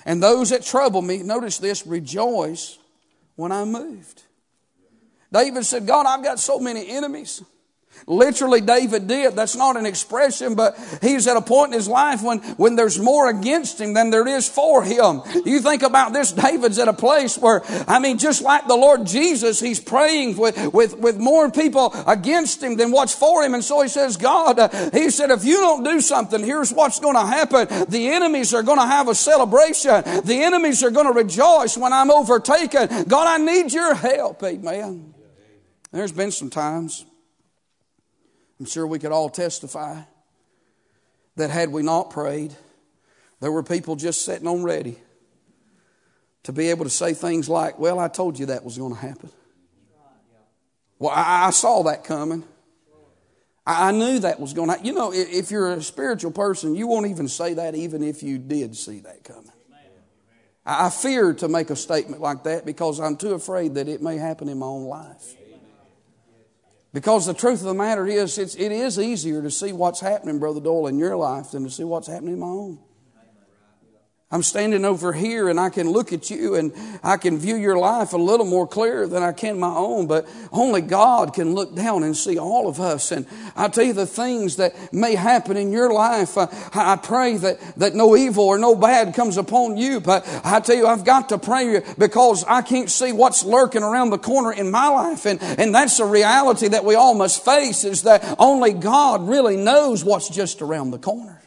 And 0.06 0.22
those 0.24 0.52
that 0.52 0.64
trouble 0.64 1.02
me, 1.02 1.24
notice 1.24 1.58
this, 1.58 1.86
rejoice 1.86 2.78
when 3.36 3.52
I'm 3.52 3.72
moved. 3.72 4.24
David 5.32 5.66
said, 5.66 5.86
God, 5.86 6.06
I've 6.06 6.24
got 6.24 6.40
so 6.40 6.60
many 6.60 6.88
enemies. 6.88 7.44
Literally, 8.06 8.62
David 8.62 9.08
did. 9.08 9.36
That's 9.36 9.56
not 9.56 9.76
an 9.76 9.86
expression, 9.86 10.56
but 10.56 10.78
he's 11.02 11.28
at 11.28 11.36
a 11.36 11.42
point 11.42 11.74
in 11.74 11.80
his 11.80 11.88
life 11.88 12.22
when, 12.22 12.40
when 12.56 12.76
there's 12.76 13.00
more 13.00 13.30
against 13.30 13.82
him 13.82 13.94
than 13.94 14.12
there 14.12 14.28
is 14.28 14.48
for 14.48 14.84
him. 14.84 15.22
You 15.46 15.60
think 15.62 15.82
about 15.82 16.14
this, 16.14 16.32
David's 16.32 16.80
at 16.80 16.88
a 16.88 16.94
place 16.94 17.38
where, 17.38 17.64
I 17.88 18.00
mean, 18.00 18.18
just 18.18 18.42
like 18.42 18.68
the 18.68 18.76
Lord 18.76 19.06
Jesus, 19.06 19.60
he's 19.60 19.80
praying 19.80 20.38
with, 20.38 20.74
with, 20.74 20.98
with 20.98 21.18
more 21.18 21.50
people 21.50 21.94
against 22.06 22.62
him 22.62 22.78
than 22.78 22.92
what's 22.92 23.16
for 23.16 23.44
him. 23.44 23.54
And 23.54 23.64
so 23.64 23.82
he 23.82 23.88
says, 23.88 24.16
God, 24.16 24.60
uh, 24.60 24.70
he 24.92 25.10
said, 25.10 25.32
if 25.32 25.44
you 25.44 25.58
don't 25.58 25.84
do 25.84 26.00
something, 26.00 26.44
here's 26.44 26.72
what's 26.72 27.00
going 27.00 27.16
to 27.16 27.26
happen. 27.26 27.68
The 27.90 28.10
enemies 28.10 28.54
are 28.54 28.64
going 28.64 28.80
to 28.80 28.86
have 28.86 29.08
a 29.08 29.16
celebration. 29.16 30.04
The 30.24 30.44
enemies 30.44 30.84
are 30.84 30.92
going 30.92 31.08
to 31.08 31.14
rejoice 31.14 31.78
when 31.78 31.94
I'm 31.94 32.12
overtaken. 32.12 33.06
God, 33.06 33.28
I 33.28 33.44
need 33.44 33.74
your 33.74 33.96
help. 33.96 34.44
Amen. 34.44 35.14
There's 35.92 36.12
been 36.12 36.32
some 36.32 36.50
times, 36.50 37.06
I'm 38.60 38.66
sure 38.66 38.86
we 38.86 39.00
could 39.00 39.12
all 39.12 39.30
testify, 39.30 40.02
that 41.36 41.50
had 41.50 41.72
we 41.72 41.84
not 41.84 42.10
prayed, 42.10 42.56
there 43.40 43.52
were 43.52 43.64
people 43.64 43.96
just 43.96 44.26
sitting 44.26 44.48
on 44.48 44.64
ready 44.64 44.98
to 46.44 46.52
be 46.52 46.70
able 46.70 46.86
to 46.86 46.90
say 46.90 47.14
things 47.14 47.48
like, 47.48 47.78
Well, 47.80 48.00
I 48.00 48.08
told 48.08 48.40
you 48.40 48.48
that 48.48 48.64
was 48.64 48.78
going 48.78 48.94
to 48.94 49.00
happen. 49.00 49.30
Well, 51.00 51.14
I, 51.16 51.52
saw 51.52 51.84
that 51.84 52.04
coming. 52.04 52.44
I, 53.66 53.92
knew 53.92 54.18
that 54.20 54.40
was 54.40 54.54
going 54.54 54.70
to 54.70 54.84
You 54.84 54.94
know, 54.94 55.12
if 55.14 55.52
you're 55.52 55.74
a 55.74 55.82
spiritual 55.84 56.32
person, 56.32 56.74
you 56.74 56.88
won't 56.88 57.06
even 57.06 57.28
say 57.28 57.54
that 57.54 57.76
even 57.76 58.02
if 58.02 58.24
you 58.24 58.40
did 58.40 58.76
see 58.76 59.02
that 59.02 59.24
coming. 59.24 59.52
I 60.66 60.90
fear 60.90 61.34
to 61.36 61.48
make 61.48 61.70
a 61.70 61.76
statement 61.76 62.22
like 62.22 62.44
that 62.44 62.66
because 62.66 63.00
I'm 63.00 63.16
too 63.16 63.34
afraid 63.34 63.76
that 63.76 63.88
it 63.88 64.02
may 64.02 64.18
happen 64.18 64.50
in 64.50 64.58
my 64.58 64.66
own 64.66 64.86
life. 64.86 65.36
Because 66.94 67.26
the 67.26 67.34
truth 67.34 67.60
of 67.60 67.66
the 67.68 67.74
matter 67.74 68.08
is, 68.08 68.38
it's, 68.38 68.56
it 68.56 68.72
is 68.72 68.98
easier 68.98 69.42
to 69.42 69.52
see 69.52 69.74
what's 69.74 70.00
happening, 70.00 70.40
Brother 70.40 70.62
Doyle, 70.62 70.88
in 70.88 70.98
your 70.98 71.16
life 71.16 71.52
than 71.52 71.64
to 71.64 71.70
see 71.70 71.84
what's 71.84 72.08
happening 72.08 72.36
in 72.36 72.40
my 72.40 72.48
own. 72.48 72.80
I'm 74.30 74.44
standing 74.44 74.84
over 74.84 75.14
here 75.14 75.48
and 75.48 75.58
I 75.58 75.70
can 75.70 75.90
look 75.90 76.12
at 76.12 76.30
you 76.30 76.56
and 76.56 76.74
I 77.02 77.16
can 77.16 77.38
view 77.38 77.56
your 77.56 77.78
life 77.78 78.12
a 78.12 78.18
little 78.18 78.46
more 78.46 78.68
clear 78.68 79.08
than 79.08 79.24
I 79.24 79.32
can 79.32 79.58
my 79.58 79.74
own, 79.74 80.06
but 80.06 80.28
only 80.52 80.82
God 80.82 81.34
can 81.34 81.56
look 81.56 81.74
down 81.74 82.04
and 82.04 82.16
see 82.16 82.38
all 82.38 82.68
of 82.68 82.82
us. 82.82 83.14
And 83.14 83.26
I 83.56 83.70
tell 83.70 83.86
you 83.86 83.94
the 83.94 84.06
things 84.06 84.58
that 84.58 84.92
may 84.92 85.16
happen 85.16 85.56
in 85.56 85.72
your 85.72 85.94
life. 85.94 86.38
Uh, 86.38 86.48
I 86.74 86.98
pray 86.98 87.38
that, 87.38 87.62
that 87.78 87.96
no 87.96 88.18
evil 88.18 88.44
or 88.44 88.58
no 88.58 88.76
bad 88.76 89.14
comes 89.16 89.38
upon 89.38 89.78
you, 89.78 90.02
but 90.02 90.28
I 90.44 90.60
tell 90.60 90.76
you, 90.76 90.88
I've 90.88 91.06
got 91.06 91.30
to 91.30 91.38
pray 91.38 91.82
because 91.98 92.44
I 92.44 92.64
can't 92.64 92.92
see 92.92 93.14
what's 93.14 93.46
lurking 93.46 93.82
around 93.82 94.10
the 94.10 94.18
corner 94.18 94.52
in 94.52 94.70
my 94.72 94.90
life. 94.90 95.26
And, 95.26 95.42
and 95.42 95.74
that's 95.74 96.02
a 96.02 96.06
reality 96.06 96.68
that 96.68 96.84
we 96.84 96.96
all 96.96 97.14
must 97.14 97.46
face 97.46 97.86
is 97.86 98.04
that 98.04 98.36
only 98.38 98.74
God 98.74 99.26
really 99.30 99.56
knows 99.56 100.04
what's 100.04 100.28
just 100.28 100.62
around 100.62 100.92
the 100.92 101.00
corner. 101.00 101.42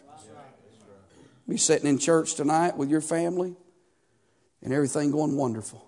Be 1.51 1.57
sitting 1.57 1.89
in 1.89 1.99
church 1.99 2.37
tonight 2.37 2.77
with 2.77 2.91
your 2.91 3.01
family 3.01 3.57
and 4.63 4.73
everything 4.73 5.11
going 5.11 5.37
wonderful. 5.37 5.85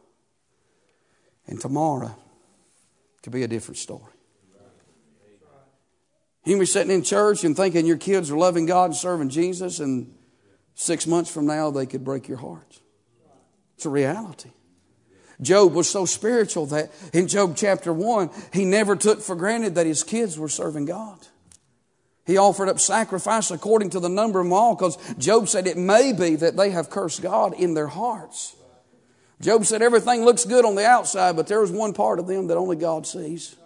And 1.46 1.61
tomorrow 1.61 2.16
could 3.22 3.33
be 3.33 3.44
a 3.44 3.48
different 3.48 3.79
story. 3.79 4.12
You 6.44 6.55
can 6.55 6.59
be 6.59 6.66
sitting 6.66 6.92
in 6.92 7.05
church 7.05 7.44
and 7.44 7.57
thinking 7.57 7.87
your 7.87 7.96
kids 7.96 8.29
are 8.33 8.37
loving 8.37 8.66
God 8.66 8.87
and 8.87 8.96
serving 8.96 9.29
Jesus, 9.29 9.79
and 9.79 10.12
six 10.75 11.07
months 11.07 11.31
from 11.31 11.46
now 11.46 11.70
they 11.70 11.87
could 11.87 12.03
break 12.03 12.27
your 12.27 12.38
heart. 12.38 12.81
It's 13.77 13.87
a 13.87 13.88
reality. 13.88 14.51
Job 15.40 15.75
was 15.75 15.88
so 15.88 16.07
spiritual 16.07 16.66
that 16.66 16.90
in 17.12 17.29
Job 17.29 17.55
chapter 17.57 17.92
1, 17.92 18.31
he 18.53 18.64
never 18.64 18.96
took 18.96 19.20
for 19.20 19.37
granted 19.37 19.77
that 19.77 19.87
his 19.87 20.03
kids 20.03 20.37
were 20.37 20.48
serving 20.48 20.87
God. 20.87 21.25
He 22.25 22.37
offered 22.37 22.69
up 22.69 22.79
sacrifice 22.79 23.51
according 23.51 23.91
to 23.91 24.01
the 24.01 24.09
number 24.09 24.39
of 24.41 24.47
them 24.47 24.53
all 24.53 24.75
because 24.75 24.97
Job 25.19 25.49
said 25.49 25.67
it 25.67 25.77
may 25.77 26.13
be 26.13 26.37
that 26.37 26.57
they 26.57 26.71
have 26.71 26.89
cursed 26.89 27.23
God 27.23 27.55
in 27.55 27.75
their 27.75 27.89
hearts. 27.89 28.55
Job 29.41 29.67
said 29.67 29.83
everything 29.83 30.25
looks 30.25 30.45
good 30.45 30.65
on 30.65 30.77
the 30.77 30.87
outside, 30.87 31.35
but 31.35 31.49
there 31.49 31.65
is 31.65 31.73
one 31.73 31.93
part 31.93 32.21
of 32.21 32.29
them 32.29 32.47
that 32.47 32.57
only 32.57 32.77
God 32.77 33.07
sees. 33.07 33.57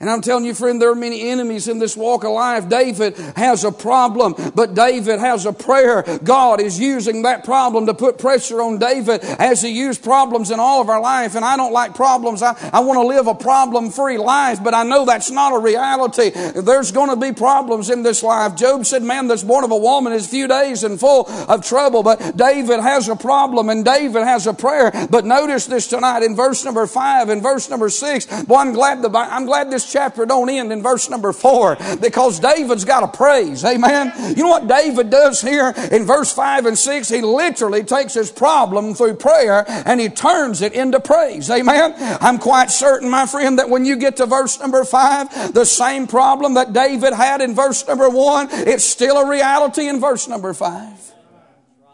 And 0.00 0.08
I'm 0.08 0.22
telling 0.22 0.46
you, 0.46 0.54
friend, 0.54 0.80
there 0.80 0.90
are 0.90 0.94
many 0.94 1.28
enemies 1.28 1.68
in 1.68 1.78
this 1.78 1.94
walk 1.94 2.24
of 2.24 2.30
life. 2.32 2.70
David 2.70 3.18
has 3.36 3.64
a 3.64 3.70
problem, 3.70 4.34
but 4.54 4.72
David 4.72 5.20
has 5.20 5.44
a 5.44 5.52
prayer. 5.52 6.02
God 6.24 6.58
is 6.58 6.80
using 6.80 7.20
that 7.22 7.44
problem 7.44 7.84
to 7.84 7.92
put 7.92 8.16
pressure 8.16 8.62
on 8.62 8.78
David 8.78 9.20
as 9.38 9.60
he 9.60 9.68
used 9.68 10.02
problems 10.02 10.50
in 10.50 10.58
all 10.58 10.80
of 10.80 10.88
our 10.88 11.02
life. 11.02 11.34
And 11.34 11.44
I 11.44 11.54
don't 11.54 11.74
like 11.74 11.94
problems. 11.94 12.42
I, 12.42 12.56
I 12.72 12.80
want 12.80 12.96
to 12.96 13.06
live 13.06 13.26
a 13.26 13.34
problem 13.34 13.90
free 13.90 14.16
life, 14.16 14.64
but 14.64 14.72
I 14.72 14.84
know 14.84 15.04
that's 15.04 15.30
not 15.30 15.52
a 15.52 15.58
reality. 15.58 16.30
There's 16.30 16.92
going 16.92 17.10
to 17.10 17.16
be 17.16 17.32
problems 17.32 17.90
in 17.90 18.02
this 18.02 18.22
life. 18.22 18.56
Job 18.56 18.86
said, 18.86 19.02
man 19.02 19.28
that's 19.28 19.44
born 19.44 19.64
of 19.64 19.70
a 19.70 19.76
woman 19.76 20.14
is 20.14 20.26
few 20.26 20.48
days 20.48 20.82
and 20.82 20.98
full 20.98 21.28
of 21.28 21.62
trouble, 21.62 22.02
but 22.02 22.38
David 22.38 22.80
has 22.80 23.10
a 23.10 23.16
problem 23.16 23.68
and 23.68 23.84
David 23.84 24.22
has 24.22 24.46
a 24.46 24.54
prayer. 24.54 24.90
But 25.10 25.26
notice 25.26 25.66
this 25.66 25.88
tonight 25.88 26.22
in 26.22 26.36
verse 26.36 26.64
number 26.64 26.86
five 26.86 27.28
and 27.28 27.42
verse 27.42 27.68
number 27.68 27.90
six. 27.90 28.24
Boy, 28.44 28.56
I'm 28.56 28.72
glad 28.72 29.02
the, 29.02 29.10
I'm 29.10 29.44
glad 29.44 29.70
this 29.70 29.89
chapter 29.90 30.24
don't 30.24 30.48
end 30.48 30.72
in 30.72 30.82
verse 30.82 31.10
number 31.10 31.32
four 31.32 31.76
because 32.00 32.40
David's 32.40 32.84
got 32.84 33.02
a 33.02 33.08
praise. 33.08 33.64
Amen. 33.64 34.12
You 34.36 34.44
know 34.44 34.50
what 34.50 34.68
David 34.68 35.10
does 35.10 35.40
here 35.40 35.74
in 35.90 36.04
verse 36.04 36.32
five 36.32 36.66
and 36.66 36.78
six? 36.78 37.08
He 37.08 37.20
literally 37.20 37.84
takes 37.84 38.14
his 38.14 38.30
problem 38.30 38.94
through 38.94 39.16
prayer 39.16 39.64
and 39.68 40.00
he 40.00 40.08
turns 40.08 40.62
it 40.62 40.72
into 40.72 41.00
praise. 41.00 41.50
Amen. 41.50 41.94
I'm 42.20 42.38
quite 42.38 42.70
certain, 42.70 43.10
my 43.10 43.26
friend, 43.26 43.58
that 43.58 43.68
when 43.68 43.84
you 43.84 43.96
get 43.96 44.16
to 44.18 44.26
verse 44.26 44.58
number 44.60 44.84
five, 44.84 45.52
the 45.52 45.64
same 45.64 46.06
problem 46.06 46.54
that 46.54 46.72
David 46.72 47.12
had 47.12 47.40
in 47.40 47.54
verse 47.54 47.86
number 47.86 48.08
one, 48.08 48.48
it's 48.50 48.84
still 48.84 49.18
a 49.18 49.28
reality 49.28 49.88
in 49.88 50.00
verse 50.00 50.28
number 50.28 50.54
five. 50.54 50.98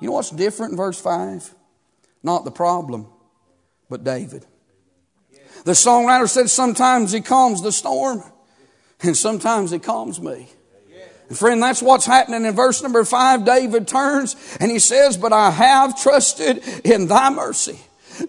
You 0.00 0.09
know 0.09 0.12
what's 0.12 0.30
different 0.30 0.72
in 0.72 0.76
verse 0.76 1.00
five? 1.00 1.54
Not 2.22 2.44
the 2.44 2.50
problem, 2.50 3.06
but 3.88 4.04
David. 4.04 4.44
The 5.66 5.72
songwriter 5.72 6.29
said 6.29 6.48
sometimes 6.48 7.11
he 7.11 7.20
calms 7.20 7.61
the 7.61 7.72
storm 7.72 8.22
and 9.02 9.16
sometimes 9.16 9.72
he 9.72 9.81
calms 9.81 10.20
me. 10.20 10.48
And 11.29 11.37
friend, 11.37 11.61
that's 11.61 11.83
what's 11.83 12.07
happening 12.07 12.44
in 12.44 12.55
verse 12.55 12.85
number 12.85 13.05
five. 13.05 13.44
David 13.44 13.88
turns 13.88 14.37
and 14.61 14.70
he 14.70 14.79
says, 14.79 15.16
but 15.16 15.33
I 15.33 15.50
have 15.50 16.00
trusted 16.00 16.62
in 16.85 17.09
thy 17.09 17.31
mercy. 17.31 17.81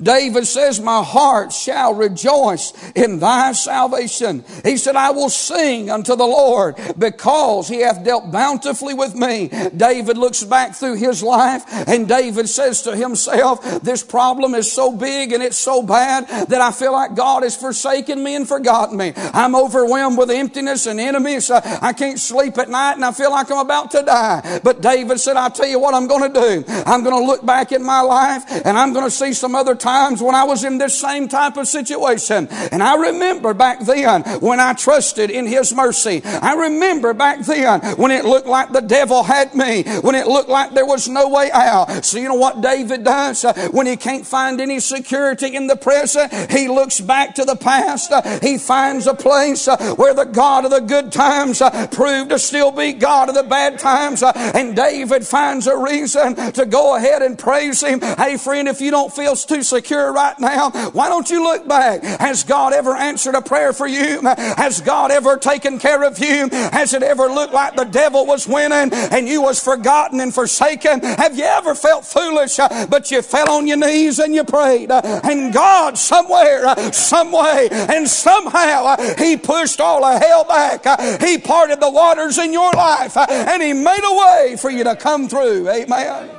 David 0.02 0.46
says, 0.46 0.80
My 0.80 1.04
heart 1.04 1.52
shall 1.54 1.94
rejoice 1.94 2.74
in 2.94 3.20
thy 3.20 3.52
salvation. 3.54 4.44
He 4.64 4.78
said, 4.78 4.96
I 4.96 5.12
will 5.12 5.30
sing 5.30 5.90
unto 5.90 6.16
the 6.16 6.26
Lord 6.26 6.76
because 6.98 7.68
he 7.68 7.82
hath 7.82 8.04
dealt 8.04 8.32
bountifully 8.32 8.94
with 8.94 9.16
me. 9.16 9.50
David 9.76 10.18
looks 10.18 10.44
back 10.44 10.76
through 10.76 10.96
his 10.96 11.24
life 11.24 11.64
and 11.88 12.08
David 12.08 12.50
says 12.50 12.82
to 12.84 12.96
himself, 12.96 13.82
This 13.82 14.04
problem 14.04 14.54
is 14.54 14.72
so 14.72 14.96
big 14.96 15.32
and 15.32 15.44
it's 15.44 15.58
so 15.58 15.82
bad 15.82 16.28
that 16.50 16.62
I 16.62 16.72
feel 16.72 16.92
like 16.92 17.16
God 17.16 17.44
has 17.44 17.56
forsaken 17.56 18.24
me 18.24 18.36
and 18.36 18.48
forgotten 18.48 18.98
me. 18.98 19.14
I'm 19.16 19.56
overwhelmed 19.56 20.18
with 20.18 20.32
emptiness 20.32 20.86
and 20.86 21.00
enemies. 21.00 21.50
I 21.52 21.94
can't 21.94 22.20
sleep 22.20 22.58
at 22.58 22.70
night 22.70 22.94
and 22.94 23.06
I 23.06 23.12
feel 23.12 23.32
like 23.32 23.50
I'm 23.52 23.66
about 23.66 23.92
to 23.92 24.04
die. 24.04 24.60
But 24.64 24.82
David 24.82 25.20
said, 25.20 25.38
I'll 25.38 25.52
tell 25.52 25.68
you 25.68 25.80
what 25.80 25.94
I'm 25.94 26.08
going 26.08 26.34
to 26.34 26.40
do. 26.40 26.64
I'm 26.86 27.04
going 27.04 27.20
to 27.20 27.26
look 27.26 27.46
back 27.46 27.72
at 27.72 27.82
my 27.82 28.02
life 28.02 28.44
and 28.48 28.78
I'm 28.78 28.94
going 28.94 29.06
to 29.06 29.12
see 29.12 29.34
some 29.34 29.56
other 29.56 29.76
times 29.80 30.22
when 30.22 30.36
I 30.36 30.44
was 30.44 30.64
in 30.64 30.78
this 30.78 31.00
same 31.00 31.28
type 31.28 31.58
of 31.58 31.68
situation. 31.68 32.48
And 32.72 32.84
I 32.84 32.96
remember 32.96 33.54
back 33.54 33.80
then 33.82 34.24
when 34.40 34.60
I 34.60 34.74
trusted 34.74 35.30
in 35.30 35.46
His 35.46 35.74
mercy. 35.74 36.22
I 36.26 36.54
remember 36.54 37.14
back 37.14 37.40
then 37.42 37.82
when 37.98 38.12
it 38.12 38.26
looked 38.26 38.48
like 38.48 38.72
the 38.72 38.82
devil 38.82 39.24
had 39.24 39.54
me, 39.56 39.84
when 40.02 40.16
it 40.16 40.28
looked 40.28 40.50
like 40.50 40.72
there 40.74 40.86
was 40.86 41.08
no 41.08 41.30
way 41.30 41.50
out. 41.52 42.06
So 42.06 42.18
you 42.18 42.28
know 42.28 42.36
what 42.36 42.62
David 42.62 43.04
does? 43.04 43.46
Uh, 43.46 43.70
when 43.72 43.88
he 43.88 43.98
can't 43.98 44.26
find 44.26 44.60
any 44.60 44.80
security 44.80 45.56
in 45.56 45.68
the 45.68 45.76
present, 45.76 46.52
he 46.52 46.68
looks 46.68 47.00
back 47.00 47.36
to 47.36 47.46
the 47.46 47.56
past. 47.56 48.12
Uh, 48.12 48.40
he 48.42 48.58
finds 48.58 49.08
a 49.08 49.14
place 49.14 49.68
uh, 49.68 49.96
where 49.96 50.14
the 50.14 50.26
God 50.26 50.66
of 50.66 50.72
the 50.72 50.80
good 50.80 51.12
times 51.12 51.62
proved 51.92 52.30
to 52.30 52.40
still 52.40 52.72
be 52.72 52.94
God 52.94 53.30
of 53.30 53.36
the 53.36 53.44
bad 53.44 53.80
times. 53.80 54.24
And 54.24 54.76
David 54.76 55.26
finds 55.26 55.68
a 55.68 55.78
reason 55.78 56.36
to 56.54 56.66
go 56.66 56.96
ahead 56.96 57.22
and 57.22 57.38
praise 57.38 57.82
Him. 57.82 58.02
Hey 58.02 58.38
friend, 58.38 58.68
if 58.68 58.82
you 58.82 58.92
don't 58.92 59.14
feel 59.14 59.36
too 59.36 59.64
secure 59.68 60.12
right 60.12 60.40
now, 60.40 60.72
why 60.92 61.10
don't 61.10 61.30
you 61.30 61.44
look 61.44 61.68
back? 61.68 62.04
Has 62.04 62.44
God 62.44 62.74
ever 62.74 62.96
answered 62.96 63.36
a 63.36 63.42
prayer 63.42 63.74
for 63.74 63.88
you? 63.88 64.22
Has 64.22 64.82
God 64.82 65.12
ever 65.12 65.38
taken 65.38 65.80
care 65.80 66.04
of 66.04 66.20
you? 66.20 66.50
Has 66.50 66.94
it 66.94 67.04
ever 67.04 67.28
looked 67.28 67.54
like 67.54 67.76
the 67.76 67.86
devil 67.86 68.26
was 68.26 68.48
winning 68.48 68.94
and 68.94 69.28
you 69.28 69.42
was 69.42 69.64
forgotten 69.64 70.20
and 70.20 70.34
forsaken? 70.34 71.02
Have 71.02 71.38
you 71.38 71.44
ever 71.44 71.76
felt 71.76 72.06
foolish, 72.06 72.60
uh, 72.60 72.88
but 72.88 73.12
you 73.12 73.22
fell 73.22 73.52
on 73.52 73.68
your 73.68 73.78
knees 73.78 74.20
and 74.20 74.34
you 74.34 74.44
prayed? 74.44 74.92
Uh, 74.92 75.02
and 75.24 75.54
God 75.54 75.98
somewhere, 75.98 76.66
uh, 76.66 76.92
some 76.92 77.32
way, 77.32 77.68
and 77.72 78.08
somehow 78.08 78.96
He 79.18 79.38
pushed 79.38 79.80
all 79.82 80.04
of 80.04 80.22
hell 80.22 80.44
back. 80.44 81.22
He 81.22 81.38
parted 81.38 81.80
the 81.80 81.90
waters 81.90 82.38
in 82.38 82.54
your 82.54 82.72
life 82.72 83.18
and 83.18 83.62
He 83.62 83.74
made 83.74 84.04
a 84.04 84.16
way 84.16 84.56
for 84.58 84.70
you 84.70 84.84
to 84.84 84.96
come 84.96 85.28
through. 85.28 85.70
Amen. 85.70 86.37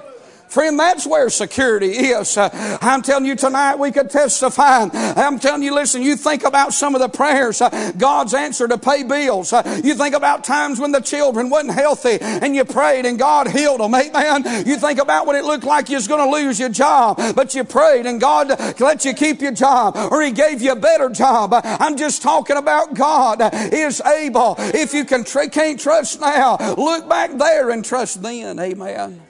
Friend, 0.49 0.79
that's 0.79 1.07
where 1.07 1.29
security 1.31 1.91
is. 1.91 2.37
Uh, 2.37 2.79
I'm 2.81 3.03
telling 3.03 3.27
you 3.27 3.37
tonight 3.37 3.79
we 3.79 3.93
could 3.93 4.11
testify. 4.11 4.89
I'm 4.93 5.39
telling 5.39 5.63
you, 5.63 5.75
listen, 5.75 6.03
you 6.03 6.17
think 6.17 6.45
about 6.45 6.73
some 6.73 6.95
of 6.95 7.01
the 7.01 7.09
prayers 7.09 7.61
uh, 7.61 7.93
God's 7.97 8.35
answer 8.35 8.67
to 8.67 8.79
pay 8.79 9.03
bills. 9.03 9.53
Uh, 9.53 9.81
you 9.85 9.95
think 9.95 10.15
about 10.15 10.45
times 10.45 10.81
when 10.81 10.93
the 10.93 11.01
children 11.01 11.51
wasn't 11.51 11.75
healthy 11.75 12.19
and 12.21 12.55
you 12.55 12.65
prayed 12.65 13.05
and 13.05 13.19
God 13.19 13.49
healed 13.49 13.81
them. 13.81 13.95
Amen. 13.95 14.67
You 14.67 14.77
think 14.77 14.99
about 14.99 15.27
when 15.27 15.37
it 15.37 15.45
looked 15.45 15.65
like 15.65 15.89
you 15.89 15.97
was 15.97 16.09
going 16.09 16.25
to 16.25 16.31
lose 16.31 16.59
your 16.59 16.71
job, 16.71 17.19
but 17.35 17.55
you 17.55 17.65
prayed 17.65 18.07
and 18.07 18.21
God 18.21 18.49
let 18.81 19.05
you 19.05 19.15
keep 19.15 19.41
your 19.41 19.53
job 19.53 19.97
or 19.97 20.23
He 20.23 20.31
gave 20.33 20.63
you 20.63 20.73
a 20.73 20.77
better 20.77 21.11
job. 21.11 21.53
I'm 21.53 21.97
just 21.97 22.23
talking 22.23 22.57
about 22.57 22.95
God 22.95 23.41
is 23.73 24.01
able. 24.01 24.55
If 24.59 24.95
you 24.95 25.05
can 25.05 25.25
can't 25.25 25.79
trust 25.79 26.21
now, 26.21 26.57
look 26.77 27.09
back 27.09 27.37
there 27.37 27.71
and 27.71 27.85
trust 27.85 28.23
then. 28.23 28.59
Amen. 28.59 29.28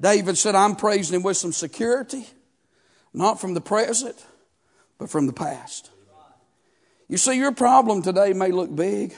David 0.00 0.38
said, 0.38 0.54
I'm 0.54 0.76
praising 0.76 1.16
him 1.16 1.22
with 1.22 1.36
some 1.36 1.52
security, 1.52 2.26
not 3.12 3.40
from 3.40 3.54
the 3.54 3.60
present, 3.60 4.24
but 4.98 5.10
from 5.10 5.26
the 5.26 5.32
past. 5.32 5.90
You 7.08 7.16
see, 7.16 7.38
your 7.38 7.52
problem 7.52 8.02
today 8.02 8.32
may 8.32 8.52
look 8.52 8.74
big, 8.74 9.14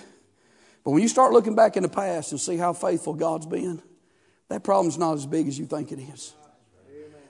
but 0.85 0.93
when 0.93 1.03
you 1.03 1.09
start 1.09 1.33
looking 1.33 1.55
back 1.55 1.77
in 1.77 1.83
the 1.83 1.89
past 1.89 2.31
and 2.31 2.41
see 2.41 2.57
how 2.57 2.73
faithful 2.73 3.15
God's 3.15 3.47
been, 3.47 3.83
that 4.49 4.65
problem's 4.65 4.97
not 4.97 5.15
as 5.15 5.27
big 5.27 5.49
as 5.49 5.59
you 5.59 5.67
think 5.67 5.93
it 5.93 5.99
is. 5.99 6.35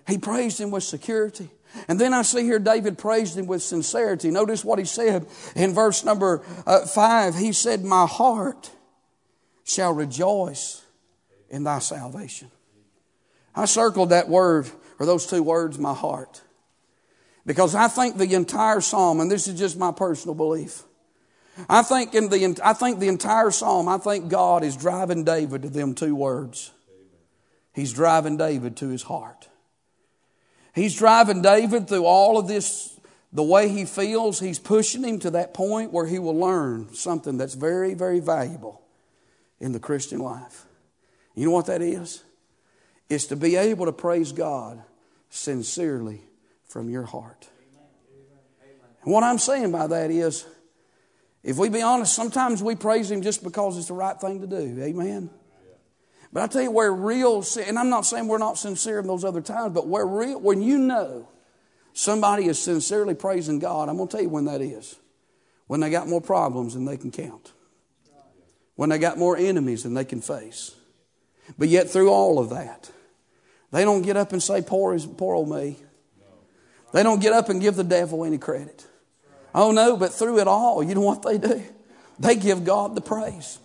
He 0.06 0.18
praised 0.18 0.60
him 0.60 0.70
with 0.70 0.82
security. 0.82 1.50
And 1.86 2.00
then 2.00 2.12
I 2.12 2.22
see 2.22 2.42
here 2.42 2.58
David 2.58 2.98
praised 2.98 3.38
him 3.38 3.46
with 3.46 3.62
sincerity. 3.62 4.30
Notice 4.30 4.64
what 4.64 4.78
he 4.78 4.84
said 4.84 5.26
in 5.54 5.72
verse 5.72 6.04
number 6.04 6.42
uh, 6.66 6.86
five. 6.86 7.36
He 7.36 7.52
said, 7.52 7.84
My 7.84 8.06
heart 8.06 8.70
shall 9.64 9.92
rejoice 9.92 10.82
in 11.48 11.62
thy 11.64 11.78
salvation. 11.78 12.50
I 13.54 13.64
circled 13.64 14.10
that 14.10 14.28
word, 14.28 14.70
or 14.98 15.06
those 15.06 15.26
two 15.26 15.42
words, 15.42 15.78
my 15.78 15.94
heart. 15.94 16.42
Because 17.46 17.74
I 17.74 17.88
think 17.88 18.16
the 18.16 18.34
entire 18.34 18.80
psalm, 18.80 19.20
and 19.20 19.30
this 19.30 19.48
is 19.48 19.58
just 19.58 19.78
my 19.78 19.92
personal 19.92 20.34
belief, 20.34 20.84
I 21.68 21.82
think 21.82 22.14
in 22.14 22.28
the 22.28 22.60
I 22.62 22.72
think 22.72 23.00
the 23.00 23.08
entire 23.08 23.50
psalm, 23.50 23.88
I 23.88 23.98
think 23.98 24.28
God 24.28 24.62
is 24.62 24.76
driving 24.76 25.24
David 25.24 25.62
to 25.62 25.68
them 25.68 25.94
two 25.94 26.14
words. 26.14 26.70
He's 27.74 27.92
driving 27.92 28.36
David 28.36 28.76
to 28.78 28.88
his 28.88 29.02
heart. 29.02 29.48
He's 30.74 30.96
driving 30.96 31.42
David 31.42 31.88
through 31.88 32.04
all 32.04 32.38
of 32.38 32.46
this, 32.46 32.98
the 33.32 33.42
way 33.42 33.68
he 33.68 33.84
feels. 33.84 34.40
He's 34.40 34.58
pushing 34.58 35.04
him 35.04 35.18
to 35.20 35.30
that 35.30 35.54
point 35.54 35.92
where 35.92 36.06
he 36.06 36.18
will 36.18 36.38
learn 36.38 36.94
something 36.94 37.36
that's 37.36 37.54
very, 37.54 37.94
very 37.94 38.20
valuable 38.20 38.82
in 39.58 39.72
the 39.72 39.80
Christian 39.80 40.20
life. 40.20 40.66
You 41.34 41.46
know 41.46 41.52
what 41.52 41.66
that 41.66 41.82
is? 41.82 42.24
Is 43.10 43.26
to 43.26 43.36
be 43.36 43.56
able 43.56 43.86
to 43.86 43.92
praise 43.92 44.32
God 44.32 44.82
sincerely 45.28 46.22
from 46.64 46.88
your 46.88 47.02
heart. 47.02 47.48
And 49.02 49.12
what 49.12 49.24
I'm 49.24 49.38
saying 49.38 49.72
by 49.72 49.88
that 49.88 50.10
is, 50.10 50.46
if 51.42 51.56
we 51.56 51.68
be 51.68 51.82
honest, 51.82 52.14
sometimes 52.14 52.62
we 52.62 52.76
praise 52.76 53.10
Him 53.10 53.22
just 53.22 53.42
because 53.42 53.76
it's 53.76 53.88
the 53.88 53.94
right 53.94 54.18
thing 54.18 54.40
to 54.40 54.46
do. 54.46 54.80
Amen. 54.82 55.30
But 56.32 56.44
I 56.44 56.46
tell 56.46 56.62
you 56.62 56.70
where 56.70 56.92
real, 56.92 57.42
sin, 57.42 57.64
and 57.66 57.78
I'm 57.78 57.88
not 57.88 58.06
saying 58.06 58.28
we're 58.28 58.38
not 58.38 58.56
sincere 58.56 59.00
in 59.00 59.06
those 59.06 59.24
other 59.24 59.40
times, 59.40 59.74
but 59.74 59.88
where 59.88 60.06
real, 60.06 60.38
when 60.38 60.62
you 60.62 60.78
know 60.78 61.28
somebody 61.92 62.46
is 62.46 62.58
sincerely 62.58 63.14
praising 63.14 63.58
God, 63.58 63.88
I'm 63.88 63.96
going 63.96 64.08
to 64.08 64.12
tell 64.16 64.22
you 64.22 64.28
when 64.28 64.44
that 64.44 64.60
is. 64.60 64.96
When 65.66 65.80
they 65.80 65.90
got 65.90 66.08
more 66.08 66.20
problems 66.20 66.74
than 66.74 66.84
they 66.84 66.96
can 66.96 67.10
count. 67.10 67.52
When 68.76 68.90
they 68.90 68.98
got 68.98 69.18
more 69.18 69.36
enemies 69.36 69.82
than 69.82 69.94
they 69.94 70.04
can 70.04 70.20
face. 70.20 70.74
But 71.58 71.68
yet 71.68 71.90
through 71.90 72.10
all 72.10 72.38
of 72.38 72.50
that, 72.50 72.90
they 73.72 73.84
don't 73.84 74.02
get 74.02 74.16
up 74.16 74.32
and 74.32 74.42
say, 74.42 74.62
poor, 74.62 74.98
poor 74.98 75.34
old 75.34 75.48
me. 75.48 75.76
They 76.92 77.02
don't 77.02 77.20
get 77.20 77.32
up 77.32 77.48
and 77.48 77.60
give 77.60 77.76
the 77.76 77.84
devil 77.84 78.24
any 78.24 78.38
credit. 78.38 78.86
Oh 79.54 79.72
no, 79.72 79.96
but 79.96 80.12
through 80.12 80.40
it 80.40 80.48
all, 80.48 80.82
you 80.82 80.94
know 80.94 81.00
what 81.00 81.22
they 81.22 81.38
do? 81.38 81.62
They 82.18 82.36
give 82.36 82.64
God 82.64 82.94
the 82.94 83.00
praise. 83.00 83.58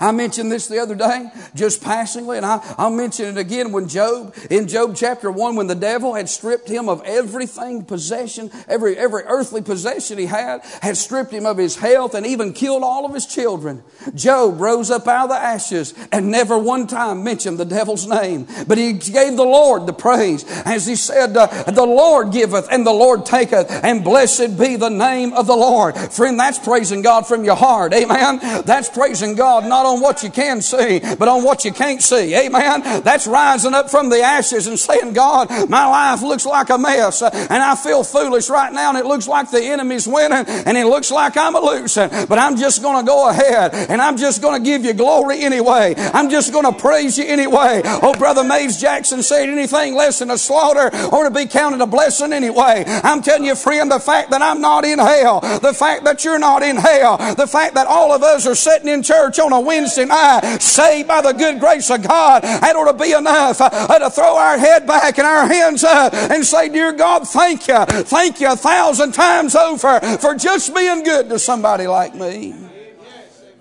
I 0.00 0.12
mentioned 0.12 0.50
this 0.50 0.66
the 0.66 0.78
other 0.78 0.94
day, 0.94 1.30
just 1.54 1.82
passingly, 1.82 2.36
and 2.36 2.46
I, 2.46 2.60
will 2.78 2.90
mention 2.90 3.26
it 3.26 3.38
again 3.38 3.72
when 3.72 3.88
Job, 3.88 4.34
in 4.50 4.68
Job 4.68 4.96
chapter 4.96 5.30
1, 5.30 5.56
when 5.56 5.66
the 5.66 5.74
devil 5.74 6.14
had 6.14 6.28
stripped 6.28 6.68
him 6.68 6.88
of 6.88 7.02
everything, 7.04 7.84
possession, 7.84 8.50
every, 8.68 8.96
every 8.96 9.22
earthly 9.24 9.62
possession 9.62 10.18
he 10.18 10.26
had, 10.26 10.62
had 10.82 10.96
stripped 10.96 11.32
him 11.32 11.46
of 11.46 11.56
his 11.56 11.76
health 11.76 12.14
and 12.14 12.26
even 12.26 12.52
killed 12.52 12.82
all 12.82 13.04
of 13.04 13.14
his 13.14 13.26
children. 13.26 13.82
Job 14.14 14.60
rose 14.60 14.90
up 14.90 15.06
out 15.06 15.24
of 15.24 15.30
the 15.30 15.36
ashes 15.36 15.94
and 16.12 16.30
never 16.30 16.58
one 16.58 16.86
time 16.86 17.24
mentioned 17.24 17.58
the 17.58 17.64
devil's 17.64 18.06
name, 18.06 18.46
but 18.66 18.78
he 18.78 18.92
gave 18.92 19.36
the 19.36 19.44
Lord 19.44 19.86
the 19.86 19.92
praise. 19.92 20.44
As 20.64 20.86
he 20.86 20.96
said, 20.96 21.34
the 21.34 21.86
Lord 21.86 22.32
giveth 22.32 22.68
and 22.70 22.86
the 22.86 22.92
Lord 22.92 23.26
taketh, 23.26 23.70
and 23.84 24.04
blessed 24.04 24.58
be 24.58 24.76
the 24.76 24.88
name 24.88 25.32
of 25.32 25.46
the 25.46 25.56
Lord. 25.56 25.96
Friend, 25.96 26.38
that's 26.38 26.58
praising 26.58 27.02
God 27.02 27.26
from 27.26 27.44
your 27.44 27.56
heart. 27.56 27.92
Amen. 27.92 28.38
That's 28.64 28.88
praising 28.88 29.34
God 29.34 29.66
not 29.66 29.83
not 29.84 29.94
on 29.94 30.00
what 30.00 30.22
you 30.22 30.30
can 30.30 30.62
see, 30.62 31.00
but 31.00 31.28
on 31.28 31.44
what 31.44 31.64
you 31.64 31.72
can't 31.72 32.02
see. 32.02 32.34
Amen. 32.34 33.02
That's 33.02 33.26
rising 33.26 33.74
up 33.74 33.90
from 33.90 34.08
the 34.08 34.20
ashes 34.20 34.66
and 34.66 34.78
saying, 34.78 35.12
God, 35.12 35.48
my 35.68 35.86
life 35.86 36.22
looks 36.22 36.46
like 36.46 36.70
a 36.70 36.78
mess 36.78 37.22
and 37.22 37.62
I 37.62 37.76
feel 37.76 38.02
foolish 38.02 38.48
right 38.48 38.72
now 38.72 38.90
and 38.90 38.98
it 38.98 39.06
looks 39.06 39.28
like 39.28 39.50
the 39.50 39.62
enemy's 39.62 40.06
winning 40.06 40.44
and 40.46 40.76
it 40.76 40.86
looks 40.86 41.10
like 41.10 41.36
I'm 41.36 41.54
a 41.54 41.60
losing, 41.60 42.08
but 42.26 42.38
I'm 42.38 42.56
just 42.56 42.82
going 42.82 43.04
to 43.04 43.06
go 43.06 43.28
ahead 43.28 43.74
and 43.74 44.00
I'm 44.00 44.16
just 44.16 44.40
going 44.42 44.62
to 44.62 44.64
give 44.64 44.84
you 44.84 44.94
glory 44.94 45.42
anyway. 45.42 45.94
I'm 45.96 46.30
just 46.30 46.52
going 46.52 46.64
to 46.64 46.78
praise 46.78 47.18
you 47.18 47.24
anyway. 47.24 47.82
Oh, 47.84 48.14
Brother 48.14 48.44
Mays 48.44 48.80
Jackson 48.80 49.22
said 49.22 49.48
anything 49.48 49.94
less 49.94 50.20
than 50.20 50.30
a 50.30 50.38
slaughter 50.38 50.90
or 51.12 51.24
to 51.24 51.30
be 51.30 51.46
counted 51.46 51.80
a 51.80 51.86
blessing 51.86 52.32
anyway. 52.32 52.84
I'm 52.86 53.22
telling 53.22 53.44
you, 53.44 53.54
friend, 53.54 53.90
the 53.90 54.00
fact 54.00 54.30
that 54.30 54.42
I'm 54.42 54.60
not 54.60 54.84
in 54.84 54.98
hell, 54.98 55.40
the 55.40 55.74
fact 55.74 56.04
that 56.04 56.24
you're 56.24 56.38
not 56.38 56.62
in 56.62 56.76
hell, 56.76 57.18
the 57.34 57.46
fact 57.46 57.74
that 57.74 57.86
all 57.86 58.12
of 58.12 58.22
us 58.22 58.46
are 58.46 58.54
sitting 58.54 58.88
in 58.88 59.02
church 59.02 59.38
on 59.38 59.52
a 59.52 59.60
Wednesday 59.60 59.73
night, 59.80 60.58
saved 60.60 61.08
by 61.08 61.20
the 61.20 61.32
good 61.32 61.60
grace 61.60 61.90
of 61.90 62.06
God, 62.06 62.42
that 62.42 62.76
ought 62.76 62.92
to 62.92 62.98
be 62.98 63.12
enough 63.12 63.60
uh, 63.60 63.98
to 63.98 64.10
throw 64.10 64.36
our 64.36 64.58
head 64.58 64.86
back 64.86 65.18
and 65.18 65.26
our 65.26 65.46
hands 65.46 65.84
up 65.84 66.14
and 66.14 66.44
say, 66.44 66.68
Dear 66.68 66.92
God, 66.92 67.26
thank 67.28 67.68
you. 67.68 67.84
Thank 67.84 68.40
you 68.40 68.52
a 68.52 68.56
thousand 68.56 69.12
times 69.12 69.54
over 69.54 70.00
for 70.18 70.34
just 70.34 70.74
being 70.74 71.02
good 71.02 71.28
to 71.28 71.38
somebody 71.38 71.86
like 71.86 72.14
me. 72.14 72.54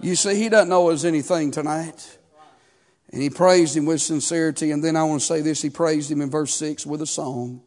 You 0.02 0.16
see, 0.16 0.36
he 0.36 0.50
doesn't 0.50 0.72
owe 0.72 0.90
us 0.90 1.06
anything 1.06 1.52
tonight. 1.52 2.18
And 3.12 3.22
he 3.22 3.30
praised 3.30 3.78
him 3.78 3.86
with 3.86 4.02
sincerity. 4.02 4.72
And 4.72 4.84
then 4.84 4.98
I 4.98 5.04
want 5.04 5.22
to 5.22 5.26
say 5.26 5.42
this 5.42 5.62
he 5.62 5.70
praised 5.70 6.12
him 6.12 6.20
in 6.20 6.30
verse 6.30 6.54
6 6.56 6.86
with 6.86 7.02
a 7.02 7.06
song. 7.06 7.62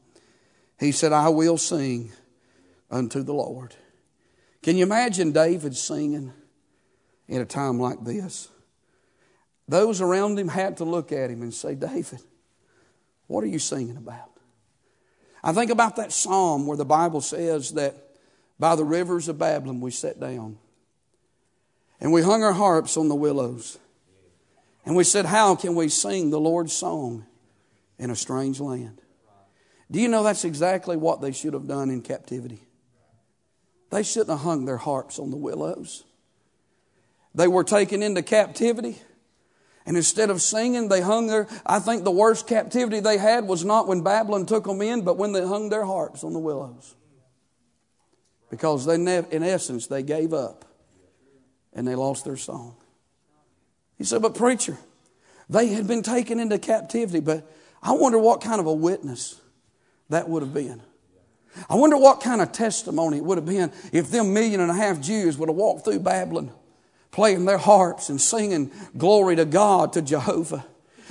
He 0.79 0.93
said, 0.93 1.13
I 1.13 1.29
will 1.31 1.57
sing 1.57 2.13
unto 2.91 3.23
the 3.23 3.33
Lord. 3.33 3.75
Can 4.63 4.77
you 4.77 4.83
imagine 4.83 5.33
David 5.33 5.77
singing 5.77 6.33
in 7.29 7.41
a 7.41 7.47
time 7.47 7.81
like 7.81 8.05
this? 8.05 8.49
Those 9.69 10.01
around 10.01 10.39
him 10.39 10.49
had 10.49 10.77
to 10.79 10.85
look 10.85 11.13
at 11.13 11.31
him 11.31 11.43
and 11.43 11.53
say, 11.53 11.75
David, 11.75 12.21
what 13.27 13.43
are 13.43 13.49
you 13.49 13.59
singing 13.59 13.97
about? 13.97 14.31
I 15.43 15.53
think 15.53 15.71
about 15.71 15.97
that 15.97 16.13
psalm 16.13 16.67
where 16.67 16.77
the 16.77 16.85
Bible 16.85 17.21
says 17.21 17.73
that 17.75 17.95
by 18.59 18.77
the 18.77 18.85
rivers 18.85 19.29
of 19.29 19.39
Babylon 19.39 19.81
we 19.81 19.91
sat 19.91 20.19
down 20.19 20.59
and 22.01 22.13
we 22.13 22.23
hung 22.23 22.43
our 22.43 22.53
harps 22.53 22.97
on 22.97 23.09
the 23.09 23.15
willows. 23.15 23.79
And 24.85 24.95
we 24.95 25.05
said, 25.05 25.27
How 25.27 25.57
can 25.57 25.75
we 25.75 25.89
sing 25.89 26.31
the 26.31 26.41
Lord's 26.41 26.73
song 26.73 27.27
in 27.99 28.11
a 28.11 28.17
strange 28.17 28.61
land? 28.61 29.01
Do 29.91 30.01
you 30.01 30.09
know 30.09 30.23
that's 30.23 30.45
exactly 30.45 30.97
what 30.97 31.21
they 31.21 31.33
should 31.33 31.55
have 31.55 31.67
done 31.67 31.91
in 31.91 32.03
captivity? 32.03 32.61
They 33.91 34.03
shouldn't 34.03 34.31
have 34.31 34.41
hung 34.41 34.65
their 34.65 34.77
harps 34.77 35.19
on 35.19 35.31
the 35.31 35.37
willows. 35.37 36.05
They 37.37 37.49
were 37.49 37.65
taken 37.65 38.03
into 38.03 38.23
captivity. 38.23 38.97
And 39.85 39.97
instead 39.97 40.31
of 40.31 40.43
singing, 40.43 40.89
they 40.89 41.03
hung 41.03 41.29
their. 41.29 41.47
I 41.65 41.79
think 41.79 42.03
the 42.03 42.11
worst 42.11 42.49
captivity 42.49 42.99
they 42.99 43.19
had 43.19 43.47
was 43.47 43.65
not 43.65 43.87
when 43.87 44.01
Babylon 44.01 44.47
took 44.47 44.65
them 44.65 44.83
in, 44.83 45.03
but 45.03 45.19
when 45.19 45.33
they 45.33 45.47
hung 45.47 45.69
their 45.69 45.85
harps 45.85 46.25
on 46.25 46.33
the 46.33 46.41
willows. 46.41 46.97
Because 48.51 48.87
they, 48.87 48.95
in 48.95 49.43
essence, 49.43 49.87
they 49.87 50.03
gave 50.03 50.33
up 50.33 50.65
and 51.73 51.87
they 51.87 51.95
lost 51.95 52.25
their 52.25 52.39
song. 52.39 52.75
He 53.99 54.05
said, 54.05 54.23
But 54.23 54.35
preacher, 54.35 54.79
they 55.49 55.69
had 55.69 55.87
been 55.87 56.03
taken 56.03 56.41
into 56.41 56.59
captivity, 56.59 57.21
but 57.21 57.49
I 57.83 57.93
wonder 57.93 58.19
what 58.19 58.41
kind 58.41 58.61
of 58.61 58.67
a 58.67 58.73
witness 58.73 59.41
that 60.09 60.29
would 60.29 60.43
have 60.43 60.55
been. 60.55 60.81
I 61.69 61.75
wonder 61.75 61.99
what 61.99 62.21
kind 62.21 62.41
of 62.41 62.53
testimony 62.53 63.19
it 63.19 63.25
would 63.25 63.39
have 63.39 63.47
been 63.47 63.73
if 63.93 64.11
them 64.11 64.33
million 64.33 64.61
and 64.61 64.71
a 64.71 64.75
half 64.75 65.01
Jews 65.01 65.37
would 65.37 65.49
have 65.49 65.57
walked 65.57 65.85
through 65.85 66.01
Babylon 66.01 66.51
playing 67.17 67.47
their 67.47 67.57
harps 67.57 68.11
and 68.11 68.21
singing 68.21 68.71
glory 68.95 69.35
to 69.35 69.47
God, 69.47 69.91
to 69.95 70.03
Jehovah. 70.03 70.67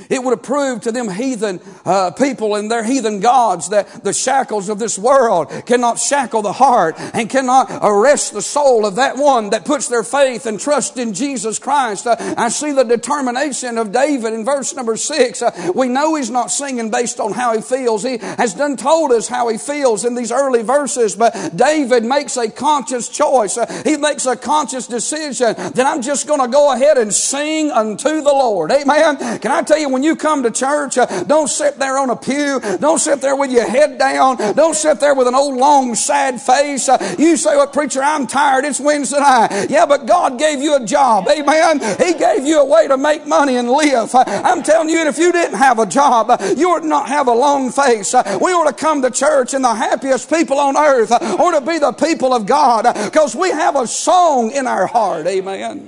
It 0.10 0.24
would 0.24 0.32
have 0.32 0.44
proved 0.44 0.84
to 0.84 0.92
them 0.92 1.10
heathen 1.10 1.60
uh, 1.86 2.12
people 2.12 2.56
and 2.56 2.70
their 2.70 2.84
heathen 2.84 3.20
gods 3.20 3.70
that 3.70 4.04
the 4.04 4.14
shackles 4.14 4.70
of 4.70 4.80
this 4.80 5.00
world 5.00 5.50
cannot 5.66 6.00
shackle 6.00 6.42
the 6.42 6.54
heart 6.54 6.96
and 7.14 7.30
cannot 7.30 7.70
arrest 7.82 8.34
the 8.34 8.42
soul 8.42 8.86
of 8.86 8.96
that 8.96 9.18
one 9.18 9.52
that 9.52 9.66
puts 9.66 9.88
their 9.88 10.04
faith 10.04 10.46
and 10.46 10.60
trust 10.60 10.98
in 10.98 11.14
Jesus 11.14 11.60
Christ. 11.60 12.08
Uh, 12.08 12.16
I 12.38 12.50
see 12.50 12.72
the 12.72 12.84
determination 12.84 13.78
of 13.78 13.92
David 13.92 14.34
in 14.34 14.46
verse 14.46 14.76
number 14.76 14.98
six. 14.98 15.42
Uh, 15.42 15.72
we 15.74 15.88
know 15.88 16.16
he's 16.16 16.30
not 16.30 16.52
singing 16.52 16.92
based 16.92 17.20
on 17.20 17.32
how 17.32 17.56
he 17.56 17.62
feels. 17.62 18.04
He 18.04 18.18
has 18.18 18.54
done 18.54 18.78
told 18.78 19.12
us 19.12 19.28
how 19.28 19.48
he 19.48 19.58
feels 19.58 20.06
in 20.06 20.16
these 20.16 20.32
early 20.32 20.62
verses, 20.62 21.16
but 21.16 21.34
David 21.56 22.04
makes 22.04 22.38
a 22.38 22.50
conscious 22.50 23.10
choice. 23.10 23.58
Uh, 23.58 23.66
he 23.84 23.98
makes 23.98 24.26
a 24.26 24.36
conscious 24.36 24.88
decision 24.88 25.56
that 25.56 25.86
I'm 25.86 26.02
just 26.02 26.28
going 26.28 26.42
to 26.42 26.48
go 26.48 26.74
ahead 26.74 26.98
and 26.98 27.14
sing 27.14 27.72
unto 27.72 28.22
the 28.22 28.34
Lord. 28.34 28.72
Amen. 28.72 29.40
Can 29.40 29.52
I 29.52 29.62
tell 29.62 29.78
you 29.78 29.85
when 29.92 30.04
you 30.04 30.16
come 30.16 30.44
to 30.44 30.52
church, 30.52 30.98
uh, 30.98 31.24
don't 31.24 31.48
sit 31.48 31.78
there 31.80 31.98
on 31.98 32.10
a 32.10 32.16
pew. 32.16 32.60
Don't 32.80 33.00
sit 33.00 33.22
there 33.22 33.36
with 33.36 33.52
your 33.52 33.68
head 33.68 33.98
down. 33.98 34.38
Don't 34.56 34.76
sit 34.76 35.00
there 35.00 35.16
with 35.16 35.28
an 35.28 35.36
old 35.36 35.58
long 35.58 35.96
sad 35.96 36.42
face. 36.42 36.90
Uh, 36.90 37.16
you 37.18 37.38
say, 37.38 37.56
well, 37.56 37.68
preacher, 37.68 38.02
I'm 38.02 38.28
tired. 38.28 38.66
It's 38.66 38.80
Wednesday 38.80 39.20
night. 39.20 39.68
Yeah, 39.70 39.86
but 39.86 40.06
God 40.06 40.40
gave 40.40 40.60
you 40.60 40.76
a 40.76 40.86
job. 40.86 41.28
Amen. 41.30 41.80
He 41.98 42.14
gave 42.14 42.46
you 42.46 42.62
a 42.62 42.66
way 42.66 42.88
to 42.88 42.98
make 42.98 43.26
money 43.26 43.56
and 43.58 43.70
live. 43.70 44.14
Uh, 44.14 44.24
I'm 44.28 44.64
telling 44.64 44.90
you, 44.90 45.00
if 45.08 45.18
you 45.18 45.32
didn't 45.32 45.58
have 45.58 45.80
a 45.80 45.86
job, 45.86 46.30
uh, 46.30 46.38
you 46.56 46.72
would 46.72 46.84
not 46.84 47.08
have 47.08 47.28
a 47.28 47.34
long 47.34 47.72
face. 47.72 48.14
Uh, 48.14 48.40
we 48.42 48.52
ought 48.52 48.70
to 48.70 48.74
come 48.74 49.02
to 49.02 49.12
church 49.12 49.54
and 49.54 49.64
the 49.64 49.74
happiest 49.74 50.30
people 50.30 50.60
on 50.60 50.78
earth 50.78 51.12
uh, 51.12 51.18
ought 51.40 51.60
to 51.60 51.66
be 51.66 51.80
the 51.80 51.92
people 51.94 52.34
of 52.34 52.46
God 52.46 52.84
because 53.06 53.36
we 53.36 53.50
have 53.52 53.76
a 53.76 53.88
song 53.88 54.52
in 54.52 54.68
our 54.68 54.88
heart. 54.88 55.28
Amen. 55.28 55.88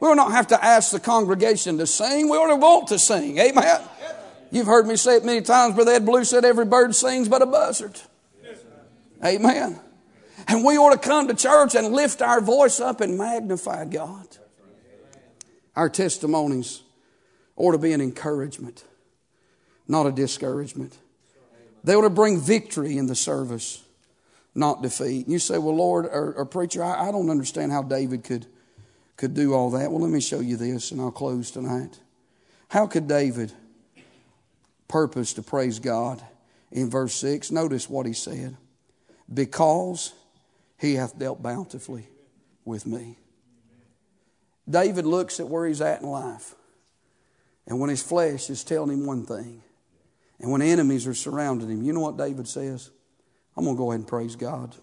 We 0.00 0.08
will 0.08 0.16
not 0.16 0.32
have 0.32 0.48
to 0.48 0.64
ask 0.64 0.92
the 0.92 1.00
congregation 1.00 1.78
to 1.78 1.86
sing. 1.86 2.28
We 2.28 2.36
ought 2.36 2.48
to 2.48 2.56
want 2.56 2.88
to 2.88 2.98
sing. 2.98 3.38
Amen. 3.38 3.80
You've 4.50 4.66
heard 4.66 4.86
me 4.86 4.96
say 4.96 5.16
it 5.16 5.24
many 5.24 5.40
times, 5.40 5.74
Brother 5.74 5.92
Ed 5.92 6.06
Blue 6.06 6.24
said 6.24 6.44
every 6.44 6.64
bird 6.64 6.94
sings 6.94 7.28
but 7.28 7.42
a 7.42 7.46
buzzard. 7.46 8.00
Amen. 9.24 9.80
And 10.46 10.64
we 10.64 10.76
ought 10.76 10.92
to 10.92 10.98
come 10.98 11.28
to 11.28 11.34
church 11.34 11.74
and 11.74 11.92
lift 11.92 12.20
our 12.20 12.40
voice 12.40 12.80
up 12.80 13.00
and 13.00 13.16
magnify 13.16 13.86
God. 13.86 14.26
Our 15.74 15.88
testimonies 15.88 16.82
ought 17.56 17.72
to 17.72 17.78
be 17.78 17.92
an 17.92 18.00
encouragement, 18.00 18.84
not 19.88 20.06
a 20.06 20.12
discouragement. 20.12 20.96
They 21.82 21.94
ought 21.94 22.02
to 22.02 22.10
bring 22.10 22.40
victory 22.40 22.96
in 22.96 23.06
the 23.06 23.14
service, 23.14 23.82
not 24.54 24.82
defeat. 24.82 25.28
You 25.28 25.38
say, 25.38 25.58
well, 25.58 25.76
Lord, 25.76 26.06
or, 26.06 26.32
or 26.34 26.44
preacher, 26.44 26.82
I, 26.82 27.08
I 27.08 27.12
don't 27.12 27.30
understand 27.30 27.72
how 27.72 27.82
David 27.82 28.24
could 28.24 28.46
could 29.16 29.34
do 29.34 29.54
all 29.54 29.70
that? 29.70 29.90
Well, 29.90 30.00
let 30.00 30.10
me 30.10 30.20
show 30.20 30.40
you 30.40 30.56
this 30.56 30.90
and 30.90 31.00
I'll 31.00 31.10
close 31.10 31.50
tonight. 31.50 32.00
How 32.68 32.86
could 32.86 33.06
David 33.06 33.52
purpose 34.88 35.34
to 35.34 35.42
praise 35.42 35.78
God 35.78 36.22
in 36.72 36.90
verse 36.90 37.14
6? 37.14 37.50
Notice 37.50 37.88
what 37.88 38.06
he 38.06 38.12
said. 38.12 38.56
Because 39.32 40.12
he 40.78 40.94
hath 40.94 41.18
dealt 41.18 41.42
bountifully 41.42 42.08
with 42.64 42.86
me. 42.86 43.16
David 44.68 45.06
looks 45.06 45.40
at 45.40 45.48
where 45.48 45.66
he's 45.66 45.80
at 45.80 46.02
in 46.02 46.08
life. 46.08 46.54
And 47.66 47.80
when 47.80 47.90
his 47.90 48.02
flesh 48.02 48.50
is 48.50 48.64
telling 48.64 48.90
him 48.90 49.06
one 49.06 49.24
thing, 49.24 49.62
and 50.40 50.50
when 50.50 50.62
enemies 50.62 51.06
are 51.06 51.14
surrounding 51.14 51.70
him, 51.70 51.82
you 51.82 51.92
know 51.92 52.00
what 52.00 52.18
David 52.18 52.48
says? 52.48 52.90
I'm 53.56 53.64
going 53.64 53.76
to 53.76 53.78
go 53.78 53.90
ahead 53.90 54.00
and 54.00 54.08
praise 54.08 54.36
God. 54.36 54.74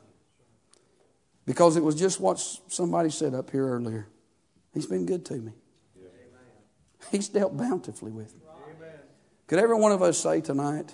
Because 1.46 1.76
it 1.76 1.84
was 1.84 1.96
just 1.96 2.20
what 2.20 2.39
somebody 2.67 3.10
said 3.10 3.34
up 3.34 3.52
here 3.52 3.67
earlier. 3.67 4.08
He's 4.73 4.86
been 4.86 5.05
good 5.05 5.25
to 5.25 5.34
me. 5.34 5.53
He's 7.12 7.27
dealt 7.29 7.57
bountifully 7.57 8.12
with 8.12 8.34
me. 8.36 8.41
Could 9.47 9.60
every 9.60 9.75
one 9.75 9.91
of 9.91 10.01
us 10.01 10.17
say 10.17 10.39
tonight 10.39 10.93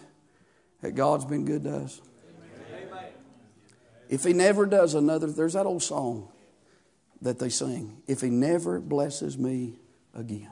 that 0.81 0.93
God's 0.95 1.25
been 1.25 1.45
good 1.45 1.63
to 1.65 1.77
us? 1.77 2.01
If 4.09 4.23
He 4.23 4.33
never 4.33 4.65
does 4.65 4.95
another, 4.95 5.27
there's 5.27 5.53
that 5.53 5.65
old 5.65 5.83
song 5.83 6.29
that 7.21 7.39
they 7.39 7.49
sing. 7.49 8.01
If 8.07 8.21
He 8.21 8.29
never 8.29 8.79
blesses 8.79 9.37
me 9.37 9.75
again. 10.13 10.51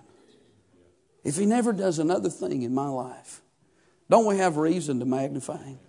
If 1.24 1.38
He 1.38 1.46
never 1.46 1.74
does 1.74 1.98
another 1.98 2.30
thing 2.30 2.62
in 2.62 2.76
my 2.76 2.90
life, 2.90 3.42
don't 4.10 4.26
we 4.26 4.38
have 4.38 4.58
reason 4.58 5.00
to 5.00 5.06
magnify 5.06 5.64
Him? 5.64 5.80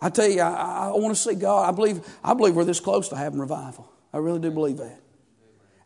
I 0.00 0.10
tell 0.10 0.28
you, 0.28 0.42
I, 0.42 0.88
I 0.88 0.90
want 0.90 1.16
to 1.16 1.20
see 1.20 1.34
God. 1.34 1.68
I 1.68 1.74
believe, 1.74 2.06
I 2.22 2.34
believe 2.34 2.54
we're 2.54 2.64
this 2.64 2.78
close 2.78 3.08
to 3.08 3.16
having 3.16 3.40
revival. 3.40 3.90
I 4.12 4.18
really 4.18 4.38
do 4.38 4.50
believe 4.50 4.76
that. 4.76 5.00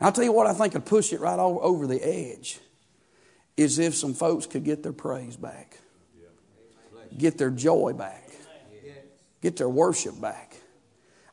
I'll 0.03 0.13
tell 0.13 0.25
you 0.25 0.33
what 0.33 0.47
I 0.47 0.53
think 0.53 0.75
would 0.75 0.85
push 0.85 1.13
it 1.13 1.21
right 1.21 1.39
over 1.39 1.87
the 1.87 2.01
edge 2.03 2.59
is 3.57 3.79
if 3.79 3.95
some 3.95 4.15
folks 4.15 4.47
could 4.47 4.65
get 4.65 4.83
their 4.83 4.93
praise 4.93 5.37
back, 5.37 5.79
get 7.17 7.39
their 7.39 7.51
joy 7.51 7.93
back, 7.93 8.31
get 9.41 9.57
their 9.57 9.69
worship 9.69 10.21
back. 10.21 10.57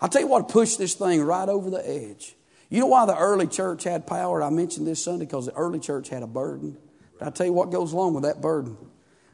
I'll 0.02 0.10
tell 0.10 0.22
you 0.22 0.28
what 0.28 0.50
pushed 0.50 0.78
this 0.78 0.94
thing 0.94 1.22
right 1.22 1.50
over 1.50 1.70
the 1.70 1.88
edge. 1.88 2.36
You 2.70 2.82
know 2.82 2.88
why 2.88 3.06
the 3.06 3.18
early 3.18 3.48
church 3.48 3.84
had 3.84 4.06
power? 4.06 4.44
I 4.44 4.50
mentioned 4.50 4.86
this 4.86 5.04
Sunday 5.04 5.26
because 5.26 5.48
the 5.48 5.54
early 5.54 5.80
church 5.80 6.10
had 6.10 6.22
a 6.22 6.28
burden. 6.28 6.78
But 7.18 7.26
I'll 7.26 7.32
tell 7.32 7.48
you 7.48 7.54
what 7.54 7.72
goes 7.72 7.94
along 7.94 8.14
with 8.14 8.24
that 8.24 8.42
burden. 8.42 8.78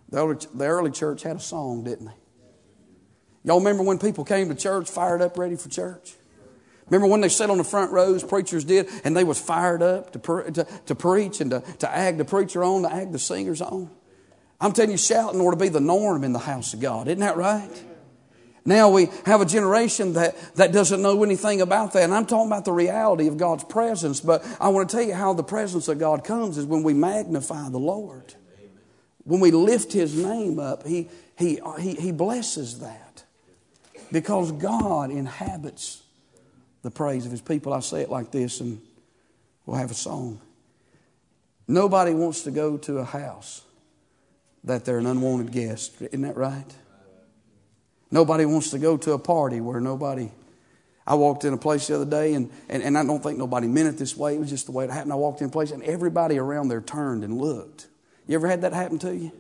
The 0.10 0.18
early, 0.18 0.38
the 0.54 0.66
early 0.66 0.92
church 0.92 1.24
had 1.24 1.36
a 1.36 1.42
song, 1.42 1.84
didn't 1.84 2.06
they? 2.06 2.14
Y'all 3.44 3.60
remember 3.60 3.84
when 3.84 4.00
people 4.00 4.24
came 4.24 4.48
to 4.50 4.56
church 4.56 4.90
fired 4.90 5.22
up 5.22 5.38
ready 5.38 5.56
for 5.56 5.70
church? 5.70 6.16
Remember 6.90 7.08
when 7.08 7.22
they 7.22 7.30
sat 7.30 7.50
on 7.50 7.58
the 7.58 7.64
front 7.64 7.92
rows, 7.92 8.24
preachers 8.24 8.64
did, 8.64 8.88
and 9.04 9.18
they 9.18 9.24
was 9.24 9.40
fired 9.40 9.82
up 9.82 10.12
to, 10.12 10.20
pre- 10.20 10.52
to, 10.52 10.68
to 10.86 10.96
preach 10.96 11.42
and 11.42 11.52
to, 11.52 11.62
to 11.80 11.90
ag 11.90 12.18
the 12.18 12.26
preacher 12.26 12.64
on, 12.64 12.84
to 12.84 12.94
ag 12.94 13.12
the 13.12 13.20
singers 13.20 13.62
on? 13.62 13.90
I'm 14.62 14.72
telling 14.72 14.92
you, 14.92 14.98
shouting 14.98 15.42
ought 15.42 15.52
to 15.52 15.58
be 15.58 15.70
the 15.70 15.80
norm 15.80 16.24
in 16.24 16.32
the 16.32 16.40
house 16.40 16.74
of 16.74 16.80
God. 16.80 17.08
Isn't 17.08 17.20
that 17.20 17.38
right? 17.38 17.84
Now 18.66 18.90
we 18.90 19.10
have 19.26 19.42
a 19.42 19.46
generation 19.46 20.14
that, 20.14 20.36
that 20.56 20.72
doesn't 20.72 21.02
know 21.02 21.24
anything 21.24 21.62
about 21.62 21.94
that. 21.94 22.04
And 22.04 22.14
I'm 22.14 22.26
talking 22.26 22.48
about 22.48 22.66
the 22.66 22.72
reality 22.72 23.28
of 23.28 23.38
God's 23.38 23.64
presence, 23.64 24.22
but 24.22 24.46
I 24.60 24.70
want 24.70 24.90
to 24.90 24.96
tell 24.96 25.06
you 25.06 25.14
how 25.14 25.34
the 25.34 25.44
presence 25.44 25.88
of 25.88 26.00
God 26.00 26.24
comes 26.24 26.58
is 26.58 26.66
when 26.66 26.82
we 26.82 26.94
magnify 26.94 27.70
the 27.70 27.78
Lord. 27.80 28.34
When 29.24 29.40
we 29.40 29.52
lift 29.52 29.94
His 29.94 30.16
name 30.16 30.60
up, 30.60 30.86
He, 30.86 31.10
he, 31.38 31.60
he, 31.80 31.94
he 31.96 32.12
blesses 32.12 32.80
that. 32.80 33.24
Because 34.12 34.52
God 34.52 35.12
inhabits 35.12 36.02
the 36.86 36.92
praise 36.92 37.26
of 37.26 37.32
His 37.32 37.42
people. 37.42 37.74
I 37.74 37.80
say 37.80 38.02
it 38.02 38.10
like 38.12 38.32
this, 38.32 38.62
and 38.62 38.80
we'll 39.66 39.78
have 39.78 39.90
a 39.90 39.96
song. 39.96 40.40
Nobody 41.68 42.14
wants 42.14 42.44
to 42.44 42.52
go 42.52 42.78
to 42.78 43.00
a 43.00 43.04
house 43.04 43.64
that 44.64 44.86
they're 44.86 45.00
an 45.00 45.08
unwanted 45.08 45.52
guest. 45.52 46.00
Isn't 46.00 46.22
that 46.22 46.38
right? 46.38 46.76
Nobody 48.12 48.46
wants 48.46 48.70
to 48.70 48.78
go 48.78 48.98
to 48.98 49.14
a 49.14 49.20
party 49.20 49.60
where 49.62 49.80
nobody. 49.80 50.30
I 51.08 51.16
walked 51.16 51.44
in 51.44 51.54
a 51.54 51.58
place 51.58 51.88
the 51.88 51.96
other 51.96 52.06
day, 52.06 52.36
and, 52.36 52.52
and, 52.70 52.84
and 52.84 52.96
I 52.98 53.04
don't 53.04 53.22
think 53.22 53.40
nobody 53.40 53.68
meant 53.68 53.90
it 53.90 53.98
this 53.98 54.16
way. 54.16 54.36
It 54.36 54.40
was 54.40 54.50
just 54.52 54.68
the 54.68 54.72
way 54.72 54.86
it 54.86 54.92
happened. 54.92 55.12
I 55.12 55.16
walked 55.16 55.42
in 55.42 55.48
a 55.48 55.52
place, 55.52 55.72
and 55.72 55.84
everybody 55.84 56.38
around 56.38 56.68
there 56.68 56.82
turned 56.82 57.24
and 57.24 57.40
looked. 57.40 57.88
You 58.28 58.36
ever 58.36 58.48
had 58.48 58.62
that 58.62 58.74
happen 58.74 59.00
to 59.00 59.16
you? 59.16 59.32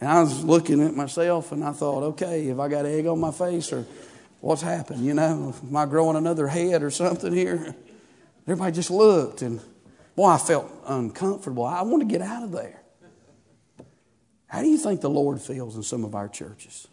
And 0.00 0.10
I 0.10 0.20
was 0.20 0.44
looking 0.44 0.82
at 0.82 0.94
myself, 0.94 1.52
and 1.52 1.64
I 1.64 1.72
thought, 1.72 2.02
okay, 2.02 2.48
if 2.48 2.58
I 2.58 2.68
got 2.68 2.84
egg 2.84 3.06
on 3.06 3.20
my 3.20 3.30
face, 3.30 3.72
or 3.72 3.86
what's 4.42 4.60
happened? 4.60 5.04
You 5.04 5.14
know, 5.14 5.54
am 5.62 5.76
I 5.76 5.86
growing 5.86 6.16
another 6.16 6.48
head 6.48 6.82
or 6.82 6.90
something 6.90 7.32
here? 7.32 7.74
Everybody 8.46 8.72
just 8.72 8.90
looked, 8.90 9.40
and 9.40 9.60
boy, 10.16 10.26
I 10.26 10.38
felt 10.38 10.70
uncomfortable. 10.86 11.64
I 11.64 11.82
want 11.82 12.02
to 12.02 12.08
get 12.08 12.20
out 12.20 12.42
of 12.42 12.52
there. 12.52 12.82
How 14.46 14.60
do 14.60 14.68
you 14.68 14.76
think 14.76 15.00
the 15.00 15.08
Lord 15.08 15.40
feels 15.40 15.76
in 15.76 15.82
some 15.82 16.04
of 16.04 16.14
our 16.14 16.28
churches? 16.28 16.88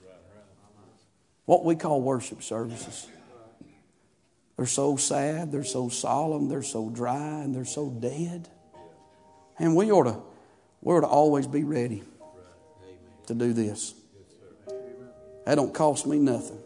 What 1.46 1.66
we 1.66 1.76
call 1.76 2.02
worship 2.02 2.44
services. 2.44 3.08
They're 4.56 4.68
so 4.68 4.96
sad, 4.98 5.52
they're 5.52 5.64
so 5.64 5.90
solemn, 5.90 6.50
they're 6.50 6.62
so 6.62 6.90
dry, 6.90 7.42
and 7.42 7.56
they're 7.56 7.66
so 7.66 7.90
dead. 7.90 8.48
And 9.58 9.76
we 9.76 9.92
ought 9.92 10.04
to, 10.04 10.22
we 10.82 10.94
ought 10.94 11.02
to 11.02 11.08
always 11.08 11.48
be 11.48 11.64
ready 11.64 12.04
to 13.26 13.34
do 13.34 13.54
this. 13.54 13.96
That 15.46 15.56
don't 15.56 15.74
cost 15.74 16.06
me 16.06 16.20
nothing. 16.20 16.60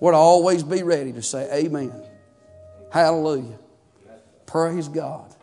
We 0.00 0.08
ought 0.08 0.12
to 0.12 0.16
always 0.16 0.62
be 0.62 0.82
ready 0.82 1.12
to 1.12 1.22
say 1.22 1.64
amen. 1.64 1.92
Hallelujah. 2.90 3.58
Praise 4.46 4.88
God. 4.88 5.34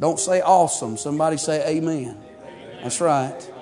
Don't 0.00 0.20
say 0.20 0.40
awesome. 0.40 0.96
Somebody 0.96 1.36
say 1.36 1.76
amen. 1.76 2.16
That's 2.82 3.00
right. 3.00 3.52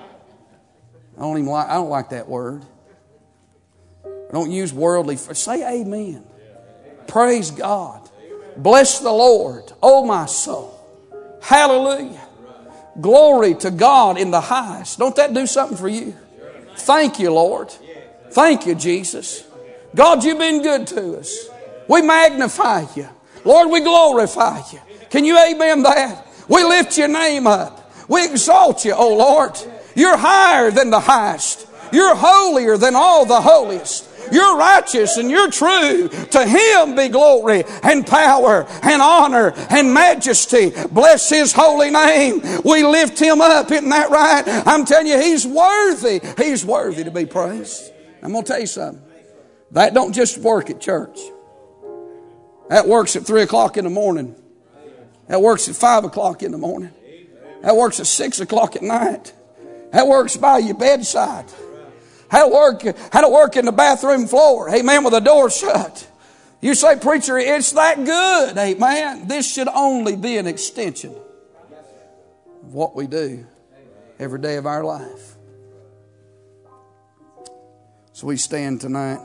I 1.17 1.21
don't 1.21 1.37
even 1.37 1.49
like, 1.49 1.67
I 1.67 1.75
don't 1.75 1.89
like 1.89 2.09
that 2.09 2.27
word. 2.27 2.63
Don't 4.31 4.51
use 4.51 4.73
worldly. 4.73 5.17
Say 5.17 5.81
amen. 5.81 6.23
Praise 7.07 7.51
God. 7.51 8.09
Bless 8.57 8.99
the 8.99 9.11
Lord, 9.11 9.71
oh 9.81 10.05
my 10.05 10.25
soul. 10.25 10.71
Hallelujah. 11.41 12.21
Glory 12.99 13.55
to 13.55 13.71
God 13.71 14.17
in 14.17 14.31
the 14.31 14.41
highest. 14.41 14.97
Don't 14.99 15.15
that 15.17 15.33
do 15.33 15.45
something 15.45 15.77
for 15.77 15.89
you? 15.89 16.15
Thank 16.77 17.19
you, 17.19 17.31
Lord. 17.31 17.71
Thank 18.31 18.65
you, 18.65 18.75
Jesus. 18.75 19.44
God, 19.95 20.23
you've 20.23 20.37
been 20.37 20.61
good 20.61 20.87
to 20.87 21.17
us. 21.17 21.49
We 21.87 22.01
magnify 22.01 22.85
you. 22.95 23.07
Lord, 23.43 23.69
we 23.71 23.79
glorify 23.81 24.61
you. 24.71 24.79
Can 25.09 25.23
you 25.23 25.37
amen 25.39 25.83
that? 25.83 26.27
We 26.49 26.63
lift 26.63 26.97
your 26.97 27.07
name 27.07 27.47
up. 27.47 27.91
We 28.07 28.25
exalt 28.25 28.85
you, 28.85 28.93
oh 28.93 29.15
Lord. 29.15 29.57
You're 29.95 30.17
higher 30.17 30.71
than 30.71 30.89
the 30.89 30.99
highest. 30.99 31.67
You're 31.91 32.15
holier 32.15 32.77
than 32.77 32.95
all 32.95 33.25
the 33.25 33.39
holiest. 33.39 34.09
You're 34.31 34.57
righteous 34.57 35.17
and 35.17 35.29
you're 35.29 35.51
true. 35.51 36.09
To 36.09 36.45
Him 36.45 36.95
be 36.95 37.09
glory 37.09 37.63
and 37.83 38.05
power 38.05 38.65
and 38.81 39.01
honor 39.01 39.53
and 39.69 39.93
majesty. 39.93 40.71
Bless 40.91 41.29
His 41.29 41.53
holy 41.53 41.91
name. 41.91 42.41
We 42.63 42.83
lift 42.83 43.19
Him 43.19 43.39
up. 43.39 43.71
Isn't 43.71 43.89
that 43.89 44.09
right? 44.09 44.43
I'm 44.67 44.85
telling 44.85 45.07
you, 45.07 45.19
He's 45.19 45.45
worthy. 45.45 46.21
He's 46.37 46.65
worthy 46.65 47.03
to 47.03 47.11
be 47.11 47.25
praised. 47.25 47.91
I'm 48.21 48.31
going 48.31 48.43
to 48.43 48.51
tell 48.51 48.59
you 48.59 48.67
something. 48.67 49.04
That 49.75 49.93
don't 49.93 50.13
just 50.13 50.37
work 50.37 50.69
at 50.69 50.79
church. 50.79 51.19
That 52.69 52.87
works 52.87 53.17
at 53.17 53.25
3 53.25 53.41
o'clock 53.41 53.75
in 53.75 53.83
the 53.83 53.89
morning. 53.89 54.33
That 55.27 55.41
works 55.41 55.67
at 55.67 55.75
5 55.75 56.05
o'clock 56.05 56.43
in 56.43 56.51
the 56.53 56.57
morning. 56.57 56.91
That 57.61 57.75
works 57.75 57.99
at 57.99 58.07
6 58.07 58.39
o'clock 58.39 58.77
at 58.77 58.83
night. 58.83 59.33
That 59.91 60.07
works 60.07 60.37
by 60.37 60.59
your 60.59 60.77
bedside. 60.77 61.51
How 62.29 62.47
to 62.47 62.55
work, 62.55 62.83
how 63.11 63.19
to 63.19 63.29
work 63.29 63.57
in 63.57 63.65
the 63.65 63.73
bathroom 63.73 64.27
floor. 64.27 64.73
Amen. 64.73 65.03
With 65.03 65.11
the 65.11 65.19
door 65.19 65.49
shut. 65.49 66.09
You 66.61 66.73
say, 66.73 66.95
preacher, 66.97 67.37
it's 67.37 67.73
that 67.73 67.97
good. 67.97 68.57
Amen. 68.57 69.27
This 69.27 69.51
should 69.51 69.67
only 69.67 70.15
be 70.15 70.37
an 70.37 70.47
extension 70.47 71.13
of 72.63 72.73
what 72.73 72.95
we 72.95 73.07
do 73.07 73.45
every 74.19 74.39
day 74.39 74.55
of 74.55 74.65
our 74.65 74.85
life. 74.85 75.35
So 78.13 78.27
we 78.27 78.37
stand 78.37 78.79
tonight. 78.79 79.19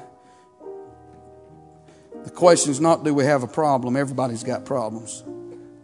The 2.25 2.31
question 2.31 2.71
is 2.71 2.81
not 2.81 3.05
do 3.05 3.15
we 3.15 3.25
have 3.25 3.43
a 3.43 3.49
problem? 3.49 3.97
Everybody's 3.97 4.45
got 4.45 4.65
problems. 4.65 5.23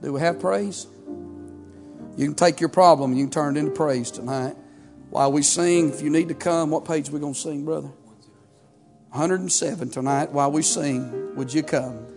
Do 0.03 0.13
we 0.13 0.21
have 0.21 0.39
praise? 0.39 0.87
You 2.17 2.27
can 2.27 2.35
take 2.35 2.61
your 2.61 2.69
problem 2.69 3.11
and 3.11 3.19
you 3.19 3.27
can 3.27 3.33
turn 3.33 3.57
it 3.57 3.61
into 3.61 3.73
praise 3.73 4.11
tonight. 4.11 4.57
While 5.11 5.33
we 5.33 5.43
sing, 5.43 5.91
if 5.91 6.03
you 6.03 6.11
need 6.11 6.29
to 6.29 6.35
come, 6.35 6.71
what 6.71 6.85
page 6.85 7.09
are 7.09 7.13
we 7.13 7.21
going 7.21 7.35
to 7.35 7.39
sing, 7.39 7.65
brother? 7.65 7.91
107 9.11 9.91
tonight 9.91 10.31
while 10.33 10.51
we 10.51 10.63
sing. 10.63 11.35
Would 11.37 11.53
you 11.53 11.63
come? 11.63 12.16